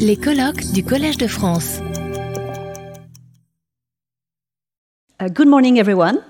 Les 0.00 0.16
colloques 0.16 0.72
du 0.72 0.82
Collège 0.82 1.18
de 1.18 1.28
France. 1.28 1.80
Uh, 5.20 5.28
good 5.28 5.46
morning, 5.46 5.78
everyone. 5.78 6.20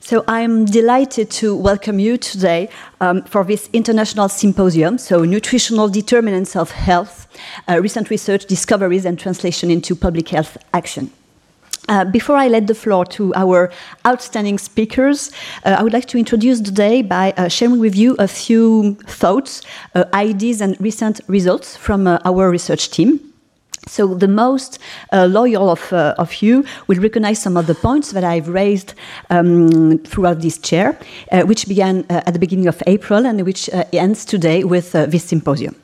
So 0.00 0.24
I'm 0.26 0.64
delighted 0.64 1.30
to 1.40 1.54
welcome 1.54 2.00
you 2.00 2.16
today 2.16 2.68
um, 3.00 3.22
for 3.22 3.44
this 3.44 3.70
international 3.72 4.28
symposium, 4.28 4.98
so 4.98 5.24
nutritional 5.24 5.88
determinants 5.88 6.56
of 6.56 6.72
health, 6.72 7.28
uh, 7.68 7.80
recent 7.80 8.10
research, 8.10 8.46
discoveries, 8.46 9.04
and 9.04 9.16
translation 9.16 9.70
into 9.70 9.94
public 9.94 10.28
health 10.30 10.56
action. 10.74 11.12
Uh, 11.88 12.04
before 12.04 12.36
I 12.36 12.48
let 12.48 12.66
the 12.66 12.74
floor 12.74 13.04
to 13.04 13.32
our 13.34 13.70
outstanding 14.04 14.58
speakers, 14.58 15.30
uh, 15.64 15.76
I 15.78 15.82
would 15.82 15.92
like 15.92 16.06
to 16.06 16.18
introduce 16.18 16.60
today 16.60 17.02
by 17.02 17.32
uh, 17.36 17.48
sharing 17.48 17.78
with 17.78 17.94
you 17.94 18.16
a 18.18 18.26
few 18.26 18.94
thoughts, 19.06 19.62
uh, 19.94 20.04
ideas, 20.12 20.60
and 20.60 20.76
recent 20.80 21.20
results 21.28 21.76
from 21.76 22.06
uh, 22.06 22.18
our 22.24 22.50
research 22.50 22.90
team. 22.90 23.20
So, 23.88 24.14
the 24.14 24.28
most 24.28 24.78
uh, 25.12 25.26
loyal 25.26 25.70
of, 25.70 25.92
of 25.92 26.42
you 26.42 26.64
will 26.88 27.00
recognize 27.00 27.40
some 27.40 27.56
of 27.56 27.66
the 27.66 27.74
points 27.74 28.12
that 28.12 28.24
I've 28.24 28.48
raised 28.48 28.94
um, 29.30 29.98
throughout 29.98 30.40
this 30.40 30.58
chair, 30.58 30.98
which 31.44 31.68
began 31.68 32.04
at 32.10 32.32
the 32.32 32.40
beginning 32.40 32.66
of 32.66 32.82
April 32.86 33.24
and 33.26 33.44
which 33.44 33.70
ends 33.92 34.24
today 34.24 34.64
with 34.64 34.92
this 34.92 35.24
symposium. 35.24 35.76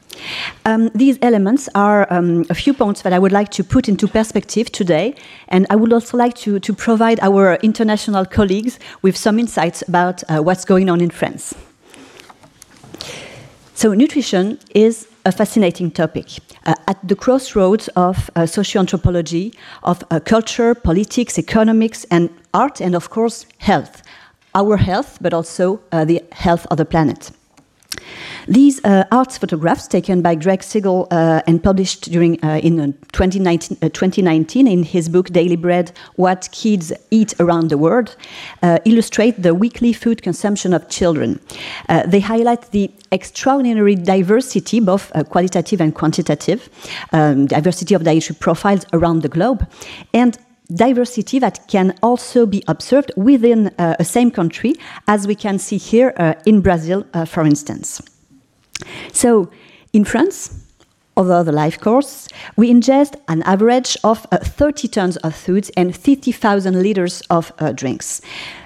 Um, 0.64 0.90
these 0.94 1.18
elements 1.22 1.68
are 1.74 2.12
um, 2.12 2.44
a 2.50 2.54
few 2.54 2.74
points 2.74 3.02
that 3.02 3.12
I 3.12 3.18
would 3.18 3.32
like 3.32 3.50
to 3.52 3.64
put 3.64 3.88
into 3.88 4.06
perspective 4.06 4.70
today, 4.70 5.14
and 5.48 5.66
I 5.70 5.76
would 5.76 5.92
also 5.92 6.16
like 6.16 6.34
to, 6.38 6.58
to 6.60 6.72
provide 6.72 7.20
our 7.20 7.56
international 7.62 8.24
colleagues 8.24 8.78
with 9.02 9.16
some 9.16 9.38
insights 9.38 9.82
about 9.86 10.22
uh, 10.28 10.40
what's 10.40 10.64
going 10.64 10.88
on 10.88 11.00
in 11.00 11.10
France. 11.10 11.54
So, 13.74 13.94
nutrition 13.94 14.58
is 14.74 15.08
a 15.24 15.32
fascinating 15.32 15.90
topic 15.90 16.26
uh, 16.28 16.51
at 16.64 16.98
the 17.06 17.16
crossroads 17.16 17.88
of 17.88 18.30
uh, 18.36 18.42
socioanthropology, 18.42 19.54
of 19.82 20.04
uh, 20.10 20.20
culture, 20.20 20.74
politics, 20.74 21.38
economics, 21.38 22.04
and 22.10 22.30
art, 22.54 22.80
and 22.80 22.94
of 22.94 23.10
course, 23.10 23.46
health. 23.58 24.02
Our 24.54 24.76
health, 24.76 25.18
but 25.20 25.32
also 25.32 25.80
uh, 25.90 26.04
the 26.04 26.22
health 26.32 26.66
of 26.70 26.76
the 26.76 26.84
planet. 26.84 27.30
These 28.48 28.84
uh, 28.84 29.04
art 29.12 29.32
photographs 29.32 29.86
taken 29.86 30.22
by 30.22 30.34
Gregg 30.34 30.60
Segal 30.60 31.06
uh, 31.10 31.42
and 31.46 31.62
published 31.62 32.10
during 32.10 32.42
uh, 32.44 32.58
in 32.62 32.92
2019, 33.12 33.78
uh, 33.82 33.88
2019, 33.88 34.66
in 34.66 34.82
his 34.82 35.08
book 35.08 35.30
Daily 35.30 35.56
Bread: 35.56 35.92
What 36.16 36.48
Kids 36.52 36.92
Eat 37.10 37.34
Around 37.38 37.68
the 37.70 37.78
World 37.78 38.16
uh, 38.62 38.78
illustrate 38.84 39.42
the 39.42 39.54
weekly 39.54 39.92
food 39.92 40.22
consumption 40.22 40.74
of 40.74 40.88
children. 40.88 41.40
Uh, 41.88 42.04
they 42.06 42.20
highlight 42.20 42.70
the 42.72 42.90
extraordinary 43.12 43.94
diversity, 43.94 44.80
both 44.80 45.12
qualitative 45.30 45.80
and 45.80 45.94
quantitative, 45.94 46.68
um, 47.12 47.46
diversity 47.46 47.94
of 47.94 48.02
dietary 48.02 48.36
profiles 48.40 48.84
around 48.92 49.22
the 49.22 49.28
globe, 49.28 49.66
and 50.12 50.38
diversity 50.74 51.38
that 51.38 51.66
can 51.68 51.94
also 52.02 52.46
be 52.46 52.62
observed 52.66 53.12
within 53.16 53.68
uh, 53.78 53.96
a 53.98 54.04
same 54.04 54.30
country, 54.30 54.74
as 55.06 55.26
we 55.26 55.34
can 55.34 55.58
see 55.58 55.76
here 55.76 56.12
uh, 56.16 56.34
in 56.46 56.60
Brazil, 56.60 57.04
uh, 57.14 57.24
for 57.24 57.44
instance. 57.44 58.00
So, 59.12 59.50
in 59.92 60.04
France, 60.04 60.62
over 61.16 61.42
the 61.42 61.52
life 61.52 61.78
course, 61.78 62.28
we 62.56 62.70
ingest 62.70 63.16
an 63.28 63.42
average 63.42 63.96
of 64.02 64.26
uh, 64.32 64.38
30 64.38 64.88
tons 64.88 65.16
of 65.18 65.34
foods 65.34 65.70
and 65.76 65.94
50,000 65.94 66.82
liters 66.82 67.20
of 67.28 67.52
uh, 67.58 67.72
drinks. 67.72 68.22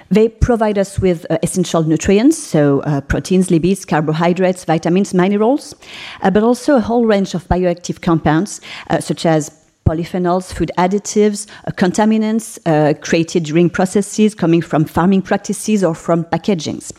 They 0.09 0.29
provide 0.29 0.77
us 0.77 0.99
with 0.99 1.25
uh, 1.29 1.37
essential 1.43 1.83
nutrients, 1.83 2.37
so 2.37 2.79
uh, 2.81 3.01
proteins, 3.01 3.49
lipids, 3.49 3.85
carbohydrates, 3.85 4.63
vitamins, 4.63 5.13
minerals, 5.13 5.75
uh, 6.21 6.31
but 6.31 6.43
also 6.43 6.77
a 6.77 6.79
whole 6.79 7.05
range 7.05 7.33
of 7.33 7.45
bioactive 7.49 8.01
compounds, 8.01 8.61
uh, 8.89 9.01
such 9.01 9.25
as 9.25 9.51
polyphenols, 9.87 10.53
food 10.53 10.71
additives, 10.77 11.47
uh, 11.65 11.71
contaminants 11.71 12.59
uh, 12.65 12.93
created 12.99 13.43
during 13.43 13.69
processes 13.69 14.35
coming 14.35 14.61
from 14.61 14.83
farming 14.85 15.21
practices 15.21 15.83
or 15.83 15.95
from 15.95 16.25
packagings. 16.25 16.91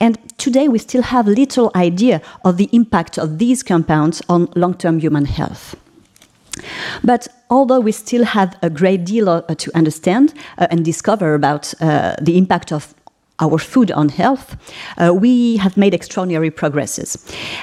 And 0.00 0.16
today 0.38 0.68
we 0.68 0.78
still 0.78 1.02
have 1.02 1.26
little 1.26 1.70
idea 1.74 2.22
of 2.44 2.56
the 2.56 2.68
impact 2.72 3.18
of 3.18 3.38
these 3.38 3.62
compounds 3.62 4.22
on 4.28 4.48
long-term 4.54 5.00
human 5.00 5.24
health. 5.24 5.74
But 7.02 7.28
although 7.50 7.80
we 7.80 7.92
still 7.92 8.24
have 8.24 8.56
a 8.62 8.70
great 8.70 9.04
deal 9.04 9.28
uh, 9.28 9.42
to 9.42 9.70
understand 9.76 10.32
uh, 10.58 10.68
and 10.70 10.84
discover 10.84 11.34
about 11.34 11.74
uh, 11.80 12.14
the 12.20 12.38
impact 12.38 12.72
of 12.72 12.94
our 13.38 13.58
food 13.58 13.90
on 13.90 14.08
health, 14.08 14.56
uh, 14.98 15.12
we 15.12 15.56
have 15.58 15.76
made 15.76 15.94
extraordinary 15.94 16.50
progresses. 16.50 17.18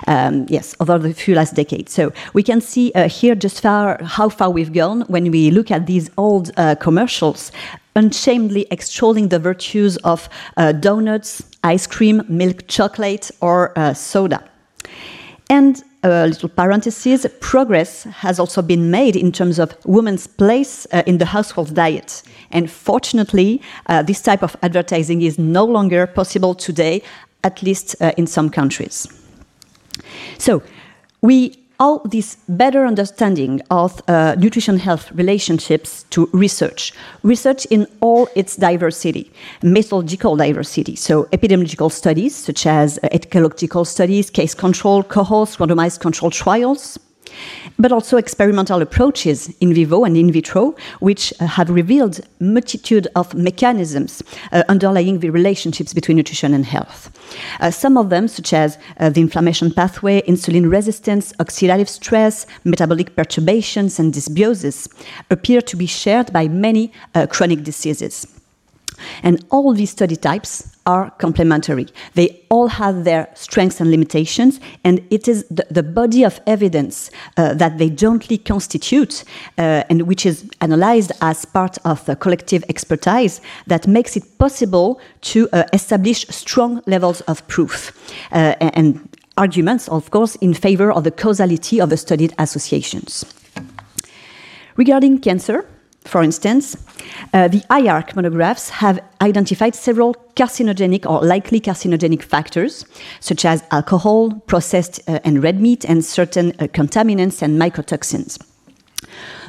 Um, 0.07 0.45
yes, 0.49 0.75
over 0.79 0.97
the 0.99 1.13
few 1.13 1.35
last 1.35 1.55
decades. 1.55 1.91
So 1.91 2.11
we 2.33 2.43
can 2.43 2.61
see 2.61 2.91
uh, 2.93 3.07
here 3.07 3.35
just 3.35 3.61
far 3.61 4.01
how 4.03 4.29
far 4.29 4.49
we've 4.49 4.73
gone 4.73 5.01
when 5.07 5.31
we 5.31 5.51
look 5.51 5.71
at 5.71 5.87
these 5.87 6.09
old 6.17 6.51
uh, 6.57 6.75
commercials, 6.75 7.51
unshamedly 7.95 8.67
extolling 8.71 9.29
the 9.29 9.39
virtues 9.39 9.97
of 9.97 10.29
uh, 10.57 10.71
donuts, 10.71 11.43
ice 11.63 11.87
cream, 11.87 12.21
milk 12.27 12.67
chocolate, 12.67 13.31
or 13.41 13.77
uh, 13.77 13.93
soda. 13.93 14.43
And 15.49 15.83
a 16.03 16.27
little 16.27 16.49
parenthesis, 16.49 17.25
progress 17.39 18.03
has 18.03 18.39
also 18.39 18.61
been 18.61 18.91
made 18.91 19.15
in 19.15 19.31
terms 19.31 19.57
of 19.59 19.75
women's 19.85 20.27
place 20.27 20.85
uh, 20.91 21.01
in 21.05 21.17
the 21.17 21.25
household 21.25 21.73
diet. 21.73 22.23
And 22.51 22.69
fortunately, 22.69 23.61
uh, 23.87 24.03
this 24.03 24.21
type 24.21 24.43
of 24.43 24.55
advertising 24.61 25.21
is 25.21 25.39
no 25.39 25.65
longer 25.65 26.05
possible 26.07 26.55
today, 26.55 27.01
at 27.43 27.63
least 27.63 27.95
uh, 28.01 28.11
in 28.17 28.27
some 28.27 28.49
countries. 28.49 29.07
So, 30.37 30.61
we 31.21 31.62
all 31.79 31.99
this 32.05 32.37
better 32.47 32.85
understanding 32.85 33.61
of 33.69 34.01
uh, 34.07 34.35
nutrition 34.37 34.77
health 34.77 35.11
relationships 35.11 36.05
to 36.11 36.29
research. 36.33 36.93
Research 37.23 37.65
in 37.67 37.87
all 38.01 38.27
its 38.35 38.55
diversity, 38.55 39.31
methodological 39.61 40.35
diversity. 40.35 40.95
So, 40.95 41.25
epidemiological 41.25 41.91
studies, 41.91 42.35
such 42.35 42.65
as 42.65 42.99
uh, 43.03 43.09
ecological 43.13 43.85
studies, 43.85 44.29
case 44.29 44.53
control, 44.53 45.03
cohorts, 45.03 45.57
randomized 45.57 45.99
control 45.99 46.31
trials, 46.31 46.99
but 47.77 47.91
also 47.91 48.17
experimental 48.17 48.81
approaches 48.81 49.53
in 49.59 49.73
vivo 49.73 50.03
and 50.03 50.17
in 50.17 50.31
vitro, 50.31 50.75
which 50.99 51.33
uh, 51.39 51.45
have 51.45 51.69
revealed 51.69 52.21
multitude 52.39 53.07
of 53.15 53.33
mechanisms 53.33 54.21
uh, 54.51 54.63
underlying 54.69 55.19
the 55.19 55.29
relationships 55.29 55.93
between 55.93 56.17
nutrition 56.17 56.53
and 56.53 56.65
health. 56.65 57.09
Uh, 57.59 57.71
some 57.71 57.97
of 57.97 58.09
them, 58.09 58.27
such 58.27 58.53
as 58.53 58.77
uh, 58.99 59.09
the 59.09 59.21
inflammation 59.21 59.71
pathway, 59.71 60.21
insulin 60.21 60.69
resistance, 60.69 61.33
oxidative 61.33 61.87
stress, 61.87 62.45
metabolic 62.63 63.15
perturbations, 63.15 63.99
and 63.99 64.13
dysbiosis, 64.13 64.87
appear 65.29 65.61
to 65.61 65.75
be 65.75 65.85
shared 65.85 66.31
by 66.31 66.47
many 66.47 66.91
uh, 67.15 67.25
chronic 67.27 67.63
diseases. 67.63 68.27
And 69.23 69.43
all 69.49 69.73
these 69.73 69.91
study 69.91 70.15
types 70.15 70.72
are 70.85 71.11
complementary. 71.11 71.87
They 72.13 72.41
all 72.49 72.67
have 72.67 73.03
their 73.03 73.29
strengths 73.35 73.79
and 73.79 73.89
limitations, 73.89 74.59
and 74.83 75.01
it 75.09 75.27
is 75.27 75.45
the, 75.49 75.65
the 75.71 75.83
body 75.83 76.23
of 76.23 76.39
evidence 76.45 77.09
uh, 77.37 77.53
that 77.55 77.77
they 77.77 77.89
jointly 77.89 78.37
constitute, 78.37 79.23
uh, 79.57 79.83
and 79.89 80.03
which 80.03 80.25
is 80.25 80.49
analyzed 80.61 81.11
as 81.21 81.45
part 81.45 81.77
of 81.85 82.05
the 82.05 82.15
collective 82.15 82.63
expertise, 82.69 83.41
that 83.67 83.87
makes 83.87 84.17
it 84.17 84.37
possible 84.37 84.99
to 85.21 85.49
uh, 85.53 85.63
establish 85.73 86.25
strong 86.27 86.81
levels 86.85 87.21
of 87.21 87.47
proof 87.47 87.91
uh, 88.31 88.55
and 88.59 89.09
arguments, 89.37 89.87
of 89.89 90.11
course, 90.11 90.35
in 90.35 90.53
favor 90.53 90.91
of 90.91 91.03
the 91.03 91.11
causality 91.11 91.79
of 91.81 91.89
the 91.89 91.97
studied 91.97 92.33
associations. 92.37 93.25
Regarding 94.75 95.19
cancer, 95.19 95.65
for 96.05 96.21
instance, 96.21 96.75
uh, 97.33 97.47
the 97.47 97.61
IARC 97.69 98.15
monographs 98.15 98.69
have 98.69 98.99
identified 99.21 99.75
several 99.75 100.15
carcinogenic 100.35 101.05
or 101.09 101.25
likely 101.25 101.59
carcinogenic 101.59 102.21
factors, 102.23 102.85
such 103.19 103.45
as 103.45 103.63
alcohol, 103.71 104.33
processed 104.47 104.99
uh, 105.07 105.19
and 105.23 105.41
red 105.43 105.59
meat, 105.59 105.85
and 105.85 106.03
certain 106.03 106.51
uh, 106.51 106.67
contaminants 106.67 107.41
and 107.41 107.59
mycotoxins. 107.59 108.39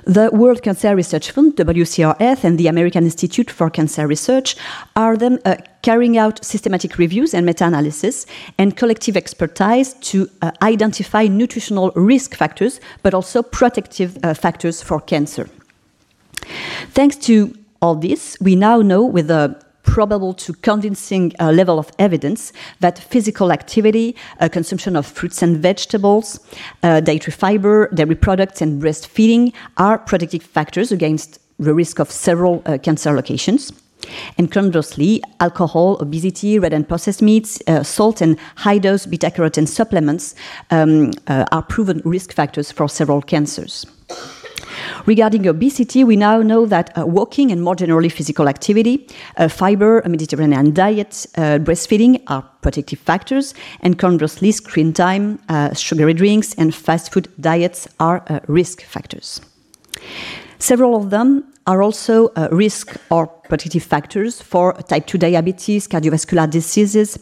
The 0.06 0.29
World 0.33 0.62
Cancer 0.62 0.95
Research 0.95 1.31
Fund, 1.31 1.56
WCRF, 1.56 2.45
and 2.45 2.59
the 2.59 2.67
American 2.67 3.05
Institute 3.05 3.50
for 3.50 3.71
Cancer 3.71 4.07
Research 4.07 4.55
are 4.97 5.17
then 5.17 5.39
uh, 5.47 5.57
carrying 5.81 6.19
out 6.19 6.45
systematic 6.45 6.99
reviews 6.99 7.33
and 7.33 7.47
meta 7.47 7.67
analysis 7.67 8.27
and 8.59 8.77
collective 8.77 9.17
expertise 9.17 9.95
to 9.95 10.29
uh, 10.43 10.50
identify 10.61 11.27
nutritional 11.27 11.91
risk 11.97 12.35
factors, 12.35 12.81
but 13.03 13.15
also 13.15 13.43
protective 13.43 14.19
uh, 14.23 14.35
factors 14.35 14.83
for 14.83 15.00
cancer. 15.00 15.49
Thanks 16.91 17.17
to 17.26 17.55
all 17.81 17.94
this, 17.94 18.37
we 18.41 18.56
now 18.56 18.81
know 18.81 19.05
with 19.05 19.31
a 19.31 19.61
probable 19.85 20.32
to 20.32 20.52
convincing 20.55 21.32
uh, 21.38 21.52
level 21.52 21.79
of 21.79 21.91
evidence 21.99 22.52
that 22.81 22.99
physical 22.99 23.52
activity, 23.52 24.17
uh, 24.41 24.49
consumption 24.49 24.96
of 24.96 25.06
fruits 25.06 25.43
and 25.43 25.58
vegetables, 25.58 26.41
uh, 26.82 27.00
dietary 27.00 27.32
fiber, 27.32 27.88
dairy 27.94 28.14
products, 28.17 28.61
and 28.62 28.82
breastfeeding 28.82 29.52
are 29.76 29.99
protective 29.99 30.43
factors 30.43 30.91
against 30.91 31.38
the 31.58 31.73
risk 31.73 31.99
of 32.00 32.11
several 32.11 32.62
uh, 32.67 32.79
cancer 32.79 33.12
locations. 33.12 33.73
And 34.37 34.50
conversely, 34.50 35.23
alcohol, 35.40 35.97
obesity, 36.00 36.58
red 36.58 36.73
and 36.73 36.87
processed 36.87 37.23
meats, 37.23 37.62
uh, 37.67 37.82
salt, 37.82 38.20
and 38.20 38.38
high 38.56 38.79
dose 38.79 39.06
beta 39.06 39.31
carotene 39.31 39.69
supplements 39.69 40.35
um, 40.70 41.12
uh, 41.26 41.44
are 41.52 41.62
proven 41.62 42.02
risk 42.05 42.32
factors 42.32 42.70
for 42.73 42.88
several 42.88 43.23
cancers. 43.23 43.87
Regarding 45.07 45.47
obesity, 45.47 46.05
we 46.05 46.17
now 46.17 46.43
know 46.43 46.67
that 46.67 46.97
uh, 46.97 47.07
walking 47.07 47.51
and 47.51 47.63
more 47.63 47.75
generally 47.75 48.09
physical 48.09 48.49
activity, 48.49 49.07
uh, 49.37 49.49
fiber, 49.49 50.01
a 50.01 50.09
Mediterranean 50.09 50.73
diet, 50.73 51.27
uh, 51.37 51.59
breastfeeding 51.59 52.23
are 52.29 52.43
protective 52.63 52.99
factors, 52.99 53.55
and 53.81 53.99
conversely, 53.99 54.53
screen 54.53 54.93
time, 54.93 55.39
uh, 55.49 55.73
sugary 55.75 56.15
drinks, 56.15 56.55
and 56.55 56.75
fast 56.75 57.13
food 57.13 57.29
diets 57.41 57.89
are 58.01 58.23
uh, 58.29 58.41
risk 58.47 58.83
factors. 58.83 59.41
Several 60.59 60.97
of 60.97 61.11
them 61.11 61.45
are 61.67 61.83
also 61.83 62.29
uh, 62.29 62.49
risk 62.51 62.97
or 63.11 63.27
protective 63.27 63.83
factors 63.83 64.41
for 64.41 64.75
type 64.89 65.07
2 65.07 65.19
diabetes, 65.19 65.89
cardiovascular 65.89 66.49
diseases, 66.51 67.19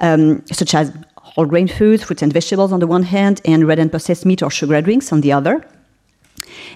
um, 0.00 0.44
such 0.52 0.74
as 0.74 0.92
whole 1.16 1.46
grain 1.46 1.68
foods, 1.68 2.04
fruits 2.04 2.22
and 2.22 2.32
vegetables 2.32 2.72
on 2.72 2.80
the 2.80 2.86
one 2.86 3.02
hand, 3.02 3.40
and 3.44 3.66
red 3.66 3.78
and 3.78 3.90
processed 3.90 4.24
meat 4.24 4.42
or 4.42 4.50
sugar 4.50 4.80
drinks 4.80 5.12
on 5.12 5.20
the 5.20 5.32
other. 5.32 5.64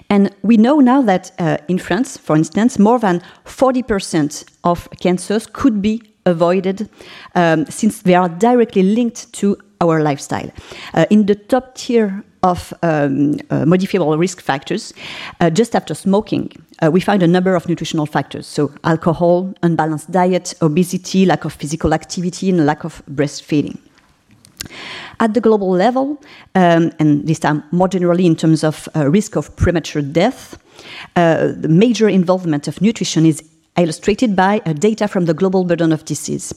And 0.09 0.33
we 0.41 0.57
know 0.57 0.79
now 0.79 1.01
that 1.01 1.31
uh, 1.39 1.57
in 1.67 1.77
France, 1.77 2.17
for 2.17 2.35
instance, 2.35 2.79
more 2.79 2.99
than 2.99 3.21
40% 3.45 4.45
of 4.63 4.87
cancers 4.99 5.47
could 5.47 5.81
be 5.81 6.01
avoided 6.25 6.89
um, 7.35 7.65
since 7.65 8.01
they 8.01 8.15
are 8.15 8.29
directly 8.29 8.83
linked 8.83 9.31
to 9.33 9.57
our 9.81 10.01
lifestyle. 10.01 10.51
Uh, 10.93 11.05
in 11.09 11.25
the 11.25 11.35
top 11.35 11.75
tier 11.75 12.23
of 12.43 12.73
um, 12.83 13.37
uh, 13.49 13.65
modifiable 13.65 14.17
risk 14.17 14.41
factors, 14.41 14.93
uh, 15.39 15.49
just 15.49 15.75
after 15.75 15.93
smoking, 15.93 16.51
uh, 16.83 16.89
we 16.91 16.99
find 16.99 17.23
a 17.23 17.27
number 17.27 17.55
of 17.55 17.67
nutritional 17.67 18.05
factors. 18.05 18.47
So, 18.47 18.71
alcohol, 18.83 19.53
unbalanced 19.63 20.11
diet, 20.11 20.53
obesity, 20.61 21.25
lack 21.25 21.45
of 21.45 21.53
physical 21.53 21.93
activity, 21.93 22.49
and 22.49 22.65
lack 22.65 22.83
of 22.83 23.01
breastfeeding. 23.09 23.77
At 25.19 25.33
the 25.33 25.41
global 25.41 25.69
level, 25.69 26.21
um, 26.55 26.91
and 26.99 27.27
this 27.27 27.39
time 27.39 27.63
more 27.71 27.87
generally 27.87 28.25
in 28.25 28.35
terms 28.35 28.63
of 28.63 28.87
uh, 28.95 29.09
risk 29.09 29.35
of 29.35 29.55
premature 29.55 30.01
death, 30.01 30.57
uh, 31.15 31.47
the 31.55 31.67
major 31.67 32.07
involvement 32.07 32.67
of 32.67 32.81
nutrition 32.81 33.25
is 33.25 33.43
illustrated 33.77 34.35
by 34.35 34.61
uh, 34.65 34.73
data 34.73 35.07
from 35.07 35.25
the 35.25 35.33
global 35.33 35.63
burden 35.63 35.91
of 35.91 36.03
disease. 36.05 36.53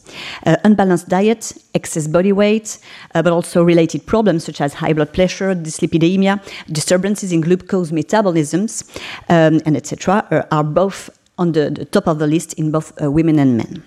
Uh, 0.46 0.56
unbalanced 0.64 1.08
diet, 1.08 1.52
excess 1.74 2.06
body 2.08 2.32
weight, 2.32 2.78
uh, 3.14 3.22
but 3.22 3.32
also 3.32 3.62
related 3.62 4.04
problems 4.06 4.44
such 4.44 4.60
as 4.60 4.74
high 4.74 4.92
blood 4.92 5.12
pressure, 5.12 5.54
dyslipidemia, 5.54 6.40
disturbances 6.72 7.32
in 7.32 7.40
glucose 7.40 7.90
metabolisms, 7.90 8.82
um, 9.28 9.60
and 9.66 9.76
etc., 9.76 10.26
uh, 10.30 10.42
are 10.50 10.64
both 10.64 11.10
on 11.38 11.52
the, 11.52 11.70
the, 11.70 11.84
top 11.84 12.06
of 12.06 12.18
the 12.18 12.26
list 12.26 12.52
in 12.54 12.70
both 12.70 12.92
women 13.00 13.38
and 13.38 13.56
men. 13.56 13.82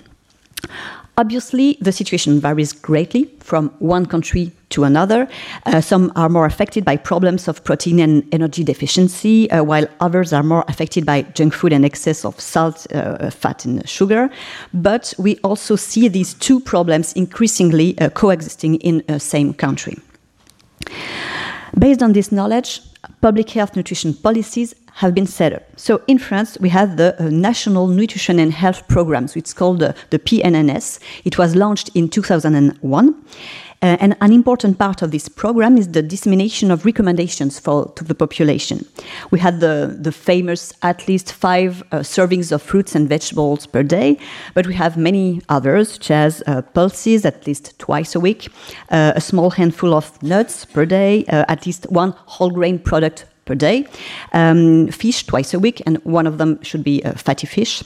Obviously, 1.18 1.78
the 1.80 1.94
situation 1.94 2.42
varies 2.42 2.74
greatly 2.74 3.30
from 3.40 3.70
one 3.80 4.06
country 4.06 4.52
to 4.70 4.84
another. 4.84 5.30
Uh, 5.66 5.80
some 5.80 6.12
are 6.18 6.28
more 6.28 6.46
affected 6.46 6.84
by 6.84 6.98
problems 6.98 7.48
of 7.48 7.64
protein 7.64 8.00
and 8.00 8.28
energy 8.34 8.66
deficiency, 8.66 9.50
uh, 9.50 9.64
while 9.64 9.88
others 10.02 10.34
are 10.34 10.44
more 10.44 10.66
affected 10.68 11.06
by 11.06 11.22
junk 11.22 11.54
food 11.54 11.72
and 11.72 11.86
excess 11.86 12.26
of 12.26 12.38
salt, 12.42 12.86
uh, 12.94 13.30
fat, 13.30 13.64
and 13.64 13.88
sugar. 13.88 14.30
But 14.74 15.14
we 15.18 15.38
also 15.38 15.78
see 15.78 16.10
these 16.10 16.34
two 16.34 16.60
problems 16.60 17.14
increasingly 17.14 17.98
uh, 18.00 18.10
coexisting 18.10 18.76
in 18.76 19.02
the 19.08 19.20
same 19.20 19.54
country. 19.54 19.98
Based 21.80 22.04
on 22.04 22.12
this 22.12 22.32
knowledge, 22.32 22.82
public 23.22 23.50
health 23.52 23.76
nutrition 23.76 24.14
policies 24.14 24.76
have 24.96 25.14
been 25.14 25.28
set 25.28 25.54
up. 25.54 25.64
So 25.76 26.02
in 26.08 26.18
France, 26.18 26.58
we 26.60 26.70
have 26.70 26.96
the 26.96 27.16
uh, 27.20 27.30
National 27.30 27.88
Nutrition 27.88 28.40
and 28.40 28.54
Health 28.54 28.88
Programs. 28.88 29.36
It's 29.36 29.54
called 29.54 29.80
the 29.80 30.20
PNNS. 30.20 31.00
It 31.26 31.38
was 31.38 31.56
launched 31.56 31.90
in 31.96 32.10
2001. 32.10 33.16
Uh, 33.82 33.98
and 34.00 34.16
an 34.22 34.32
important 34.32 34.80
part 34.80 35.02
of 35.02 35.12
this 35.12 35.28
program 35.28 35.78
is 35.78 35.90
the 35.90 36.02
dissemination 36.02 36.72
of 36.72 36.86
recommendations 36.86 37.60
for 37.60 37.92
to 37.96 38.04
the 38.04 38.16
population. 38.16 38.86
We 39.32 39.40
had 39.40 39.60
the, 39.60 39.98
the 40.00 40.14
famous 40.14 40.74
at 40.82 41.08
least 41.08 41.34
five 41.34 41.84
uh, 41.92 42.00
servings 42.00 42.52
of 42.52 42.62
fruits 42.62 42.96
and 42.96 43.08
vegetables 43.10 43.68
per 43.68 43.84
day, 43.84 44.18
but 44.54 44.66
we 44.66 44.74
have 44.76 44.96
many 44.98 45.42
others, 45.50 45.92
such 45.92 46.10
as 46.10 46.42
uh, 46.48 46.62
pulses 46.62 47.26
at 47.26 47.46
least 47.46 47.78
twice 47.78 48.16
a 48.16 48.20
week, 48.20 48.48
uh, 48.90 49.12
a 49.16 49.22
small 49.22 49.52
handful 49.52 49.94
of 49.94 50.24
nuts 50.24 50.66
per 50.66 50.86
day, 50.86 51.26
uh, 51.26 51.44
at 51.50 51.66
least 51.66 51.86
one 51.92 52.12
whole 52.26 52.50
grain 52.50 52.80
product 52.80 53.26
per 53.46 53.56
day, 53.56 53.86
um, 54.34 54.88
fish 54.88 55.26
twice 55.26 55.54
a 55.54 55.60
week, 55.60 55.82
and 55.86 55.98
one 56.04 56.28
of 56.28 56.38
them 56.38 56.62
should 56.64 56.84
be 56.84 57.02
fatty 57.16 57.48
fish 57.48 57.84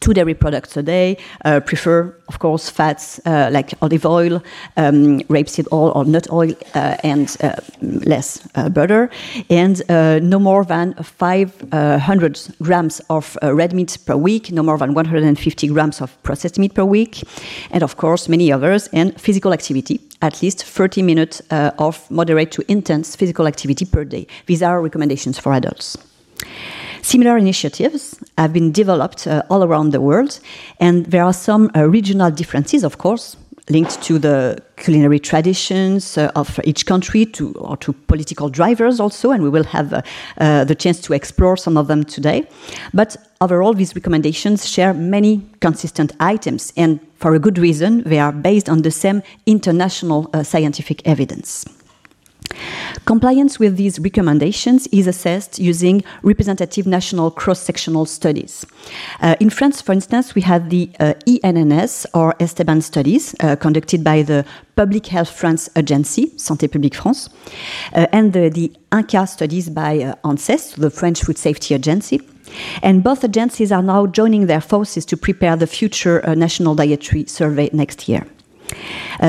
two 0.00 0.14
dairy 0.14 0.34
products 0.34 0.76
a 0.76 0.82
day. 0.82 1.16
Uh, 1.44 1.60
prefer, 1.60 2.14
of 2.28 2.38
course, 2.38 2.70
fats 2.70 3.20
uh, 3.26 3.50
like 3.52 3.74
olive 3.82 4.06
oil, 4.06 4.42
um, 4.76 5.20
rapeseed 5.28 5.66
oil 5.72 5.92
or 5.94 6.04
nut 6.04 6.30
oil, 6.30 6.52
uh, 6.74 6.96
and 7.02 7.36
uh, 7.42 7.54
less 7.80 8.48
uh, 8.54 8.68
butter. 8.68 9.10
And 9.50 9.82
uh, 9.90 10.20
no 10.20 10.38
more 10.38 10.64
than 10.64 10.94
500 10.94 12.40
grams 12.62 13.00
of 13.10 13.36
red 13.42 13.72
meat 13.72 13.98
per 14.06 14.16
week, 14.16 14.52
no 14.52 14.62
more 14.62 14.78
than 14.78 14.94
150 14.94 15.68
grams 15.68 16.00
of 16.00 16.22
processed 16.22 16.58
meat 16.58 16.74
per 16.74 16.84
week, 16.84 17.22
and 17.70 17.82
of 17.82 17.96
course, 17.96 18.28
many 18.28 18.52
others. 18.52 18.88
And 18.92 19.18
physical 19.20 19.52
activity, 19.52 20.00
at 20.20 20.42
least 20.42 20.64
30 20.64 21.02
minutes 21.02 21.42
of 21.50 22.10
moderate 22.10 22.50
to 22.52 22.64
intense 22.68 23.16
physical 23.16 23.46
activity 23.46 23.84
per 23.84 24.04
day. 24.04 24.26
These 24.46 24.62
are 24.62 24.80
recommendations 24.80 25.38
for 25.38 25.52
adults. 25.52 25.96
Similar 27.02 27.36
initiatives 27.36 28.18
have 28.38 28.52
been 28.52 28.70
developed 28.70 29.26
uh, 29.26 29.42
all 29.50 29.64
around 29.64 29.90
the 29.90 30.00
world, 30.00 30.38
and 30.78 31.04
there 31.06 31.24
are 31.24 31.32
some 31.32 31.68
uh, 31.74 31.84
regional 31.88 32.30
differences, 32.30 32.84
of 32.84 32.98
course, 32.98 33.36
linked 33.68 34.00
to 34.02 34.18
the 34.18 34.62
culinary 34.76 35.18
traditions 35.18 36.16
uh, 36.16 36.30
of 36.36 36.60
each 36.64 36.86
country 36.86 37.26
to, 37.26 37.52
or 37.54 37.76
to 37.78 37.92
political 37.92 38.48
drivers 38.48 39.00
also, 39.00 39.32
and 39.32 39.42
we 39.42 39.48
will 39.48 39.64
have 39.64 39.92
uh, 39.92 40.02
uh, 40.38 40.64
the 40.64 40.76
chance 40.76 41.00
to 41.00 41.12
explore 41.12 41.56
some 41.56 41.76
of 41.76 41.88
them 41.88 42.04
today. 42.04 42.46
But 42.94 43.16
overall, 43.40 43.74
these 43.74 43.96
recommendations 43.96 44.68
share 44.68 44.94
many 44.94 45.42
consistent 45.60 46.12
items, 46.20 46.72
and 46.76 47.00
for 47.16 47.34
a 47.34 47.38
good 47.40 47.58
reason, 47.58 48.04
they 48.04 48.20
are 48.20 48.32
based 48.32 48.68
on 48.68 48.82
the 48.82 48.92
same 48.92 49.22
international 49.46 50.30
uh, 50.32 50.44
scientific 50.44 51.06
evidence. 51.06 51.64
Compliance 53.04 53.58
with 53.58 53.76
these 53.76 53.98
recommendations 53.98 54.86
is 54.88 55.06
assessed 55.06 55.58
using 55.58 56.04
representative 56.22 56.86
national 56.86 57.30
cross-sectional 57.30 58.06
studies. 58.06 58.64
Uh, 59.20 59.34
in 59.40 59.50
France, 59.50 59.82
for 59.82 59.92
instance, 59.92 60.34
we 60.34 60.42
have 60.42 60.70
the 60.70 60.88
uh, 61.00 61.14
ENNS 61.26 62.06
or 62.14 62.34
Esteban 62.38 62.80
studies 62.80 63.34
uh, 63.40 63.56
conducted 63.56 64.04
by 64.04 64.22
the 64.22 64.44
Public 64.76 65.06
Health 65.06 65.30
France 65.30 65.68
Agency, 65.74 66.28
Santé 66.36 66.70
Publique 66.70 66.94
France, 66.94 67.28
uh, 67.94 68.06
and 68.12 68.32
the, 68.32 68.48
the 68.48 68.72
INCA 68.92 69.28
studies 69.28 69.68
by 69.68 70.02
uh, 70.02 70.14
ANSES, 70.24 70.76
the 70.76 70.90
French 70.90 71.22
Food 71.22 71.38
Safety 71.38 71.74
Agency. 71.74 72.20
And 72.82 73.02
both 73.02 73.24
agencies 73.24 73.72
are 73.72 73.82
now 73.82 74.06
joining 74.06 74.46
their 74.46 74.60
forces 74.60 75.04
to 75.06 75.16
prepare 75.16 75.56
the 75.56 75.66
future 75.66 76.24
uh, 76.24 76.34
national 76.34 76.74
dietary 76.74 77.24
survey 77.24 77.70
next 77.72 78.08
year. 78.08 78.26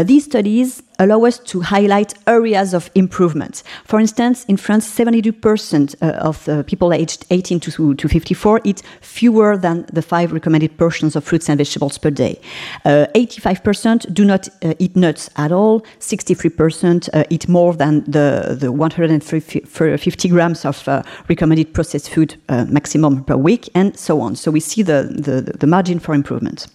These 0.05 0.25
studies 0.25 0.81
allow 1.03 1.25
us 1.25 1.39
to 1.39 1.61
highlight 1.61 2.13
areas 2.27 2.73
of 2.73 2.89
improvement. 2.95 3.63
For 3.85 3.99
instance, 3.99 4.45
in 4.45 4.57
France, 4.57 4.87
72% 4.87 5.95
uh, 6.01 6.05
of 6.29 6.47
uh, 6.47 6.63
people 6.63 6.93
aged 6.93 7.25
18 7.29 7.59
to, 7.59 7.95
to 7.95 8.07
54 8.07 8.61
eat 8.63 8.81
fewer 9.01 9.57
than 9.57 9.85
the 9.91 10.01
five 10.01 10.31
recommended 10.31 10.77
portions 10.77 11.15
of 11.15 11.23
fruits 11.23 11.49
and 11.49 11.57
vegetables 11.57 11.97
per 11.97 12.09
day. 12.09 12.39
85% 12.85 14.05
uh, 14.05 14.09
do 14.13 14.25
not 14.25 14.47
eat 14.79 14.95
nuts 14.95 15.29
at 15.35 15.51
all. 15.51 15.81
63% 15.99 17.09
uh, 17.13 17.23
eat 17.29 17.47
more 17.47 17.73
than 17.73 18.03
the, 18.05 18.57
the 18.59 18.71
150 18.71 20.29
grams 20.29 20.65
of 20.65 20.87
recommended 21.27 21.73
processed 21.73 22.09
food 22.09 22.35
maximum 22.49 23.23
per 23.23 23.35
week, 23.35 23.69
and 23.75 23.97
so 23.97 24.21
on. 24.21 24.35
So 24.35 24.51
we 24.51 24.59
see 24.59 24.81
the, 24.81 25.03
the, 25.03 25.57
the 25.57 25.67
margin 25.67 25.99
for 25.99 26.13
improvement. 26.13 26.67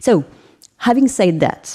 So, 0.00 0.24
Having 0.84 1.08
said 1.08 1.40
that, 1.40 1.74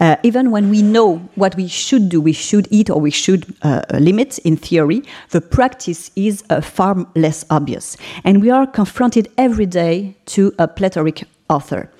uh, 0.00 0.16
even 0.22 0.50
when 0.50 0.70
we 0.70 0.80
know 0.80 1.18
what 1.34 1.54
we 1.56 1.68
should 1.68 2.08
do, 2.08 2.22
we 2.22 2.32
should 2.32 2.66
eat 2.70 2.88
or 2.88 2.98
we 2.98 3.10
should 3.10 3.44
uh, 3.60 3.82
limit 3.92 4.38
in 4.38 4.56
theory, 4.56 5.02
the 5.28 5.42
practice 5.42 6.10
is 6.16 6.42
uh, 6.48 6.62
far 6.62 7.06
less 7.14 7.44
obvious. 7.50 7.98
And 8.24 8.40
we 8.40 8.48
are 8.48 8.66
confronted 8.66 9.28
every 9.36 9.66
day 9.66 10.16
to 10.36 10.54
a 10.58 10.66
plethoric 10.68 11.24
author. 11.50 11.92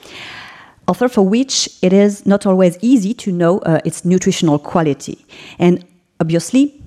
Author 0.88 1.08
for 1.10 1.28
which 1.28 1.68
it 1.82 1.92
is 1.92 2.24
not 2.24 2.46
always 2.46 2.78
easy 2.80 3.12
to 3.12 3.30
know 3.30 3.58
uh, 3.58 3.80
its 3.84 4.06
nutritional 4.06 4.58
quality. 4.58 5.26
And 5.58 5.84
obviously, 6.20 6.82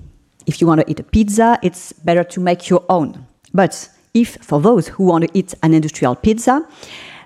if 0.48 0.62
you 0.62 0.66
want 0.66 0.82
to 0.82 0.90
eat 0.90 1.00
a 1.00 1.04
pizza, 1.04 1.60
it's 1.62 1.94
better 1.94 2.24
to 2.24 2.40
make 2.40 2.72
your 2.72 2.84
own. 2.90 3.24
But 3.54 3.88
if 4.16 4.38
for 4.38 4.60
those 4.60 4.88
who 4.88 5.04
want 5.04 5.26
to 5.26 5.30
eat 5.38 5.54
an 5.62 5.76
industrial 5.76 6.16
pizza, 6.16 6.66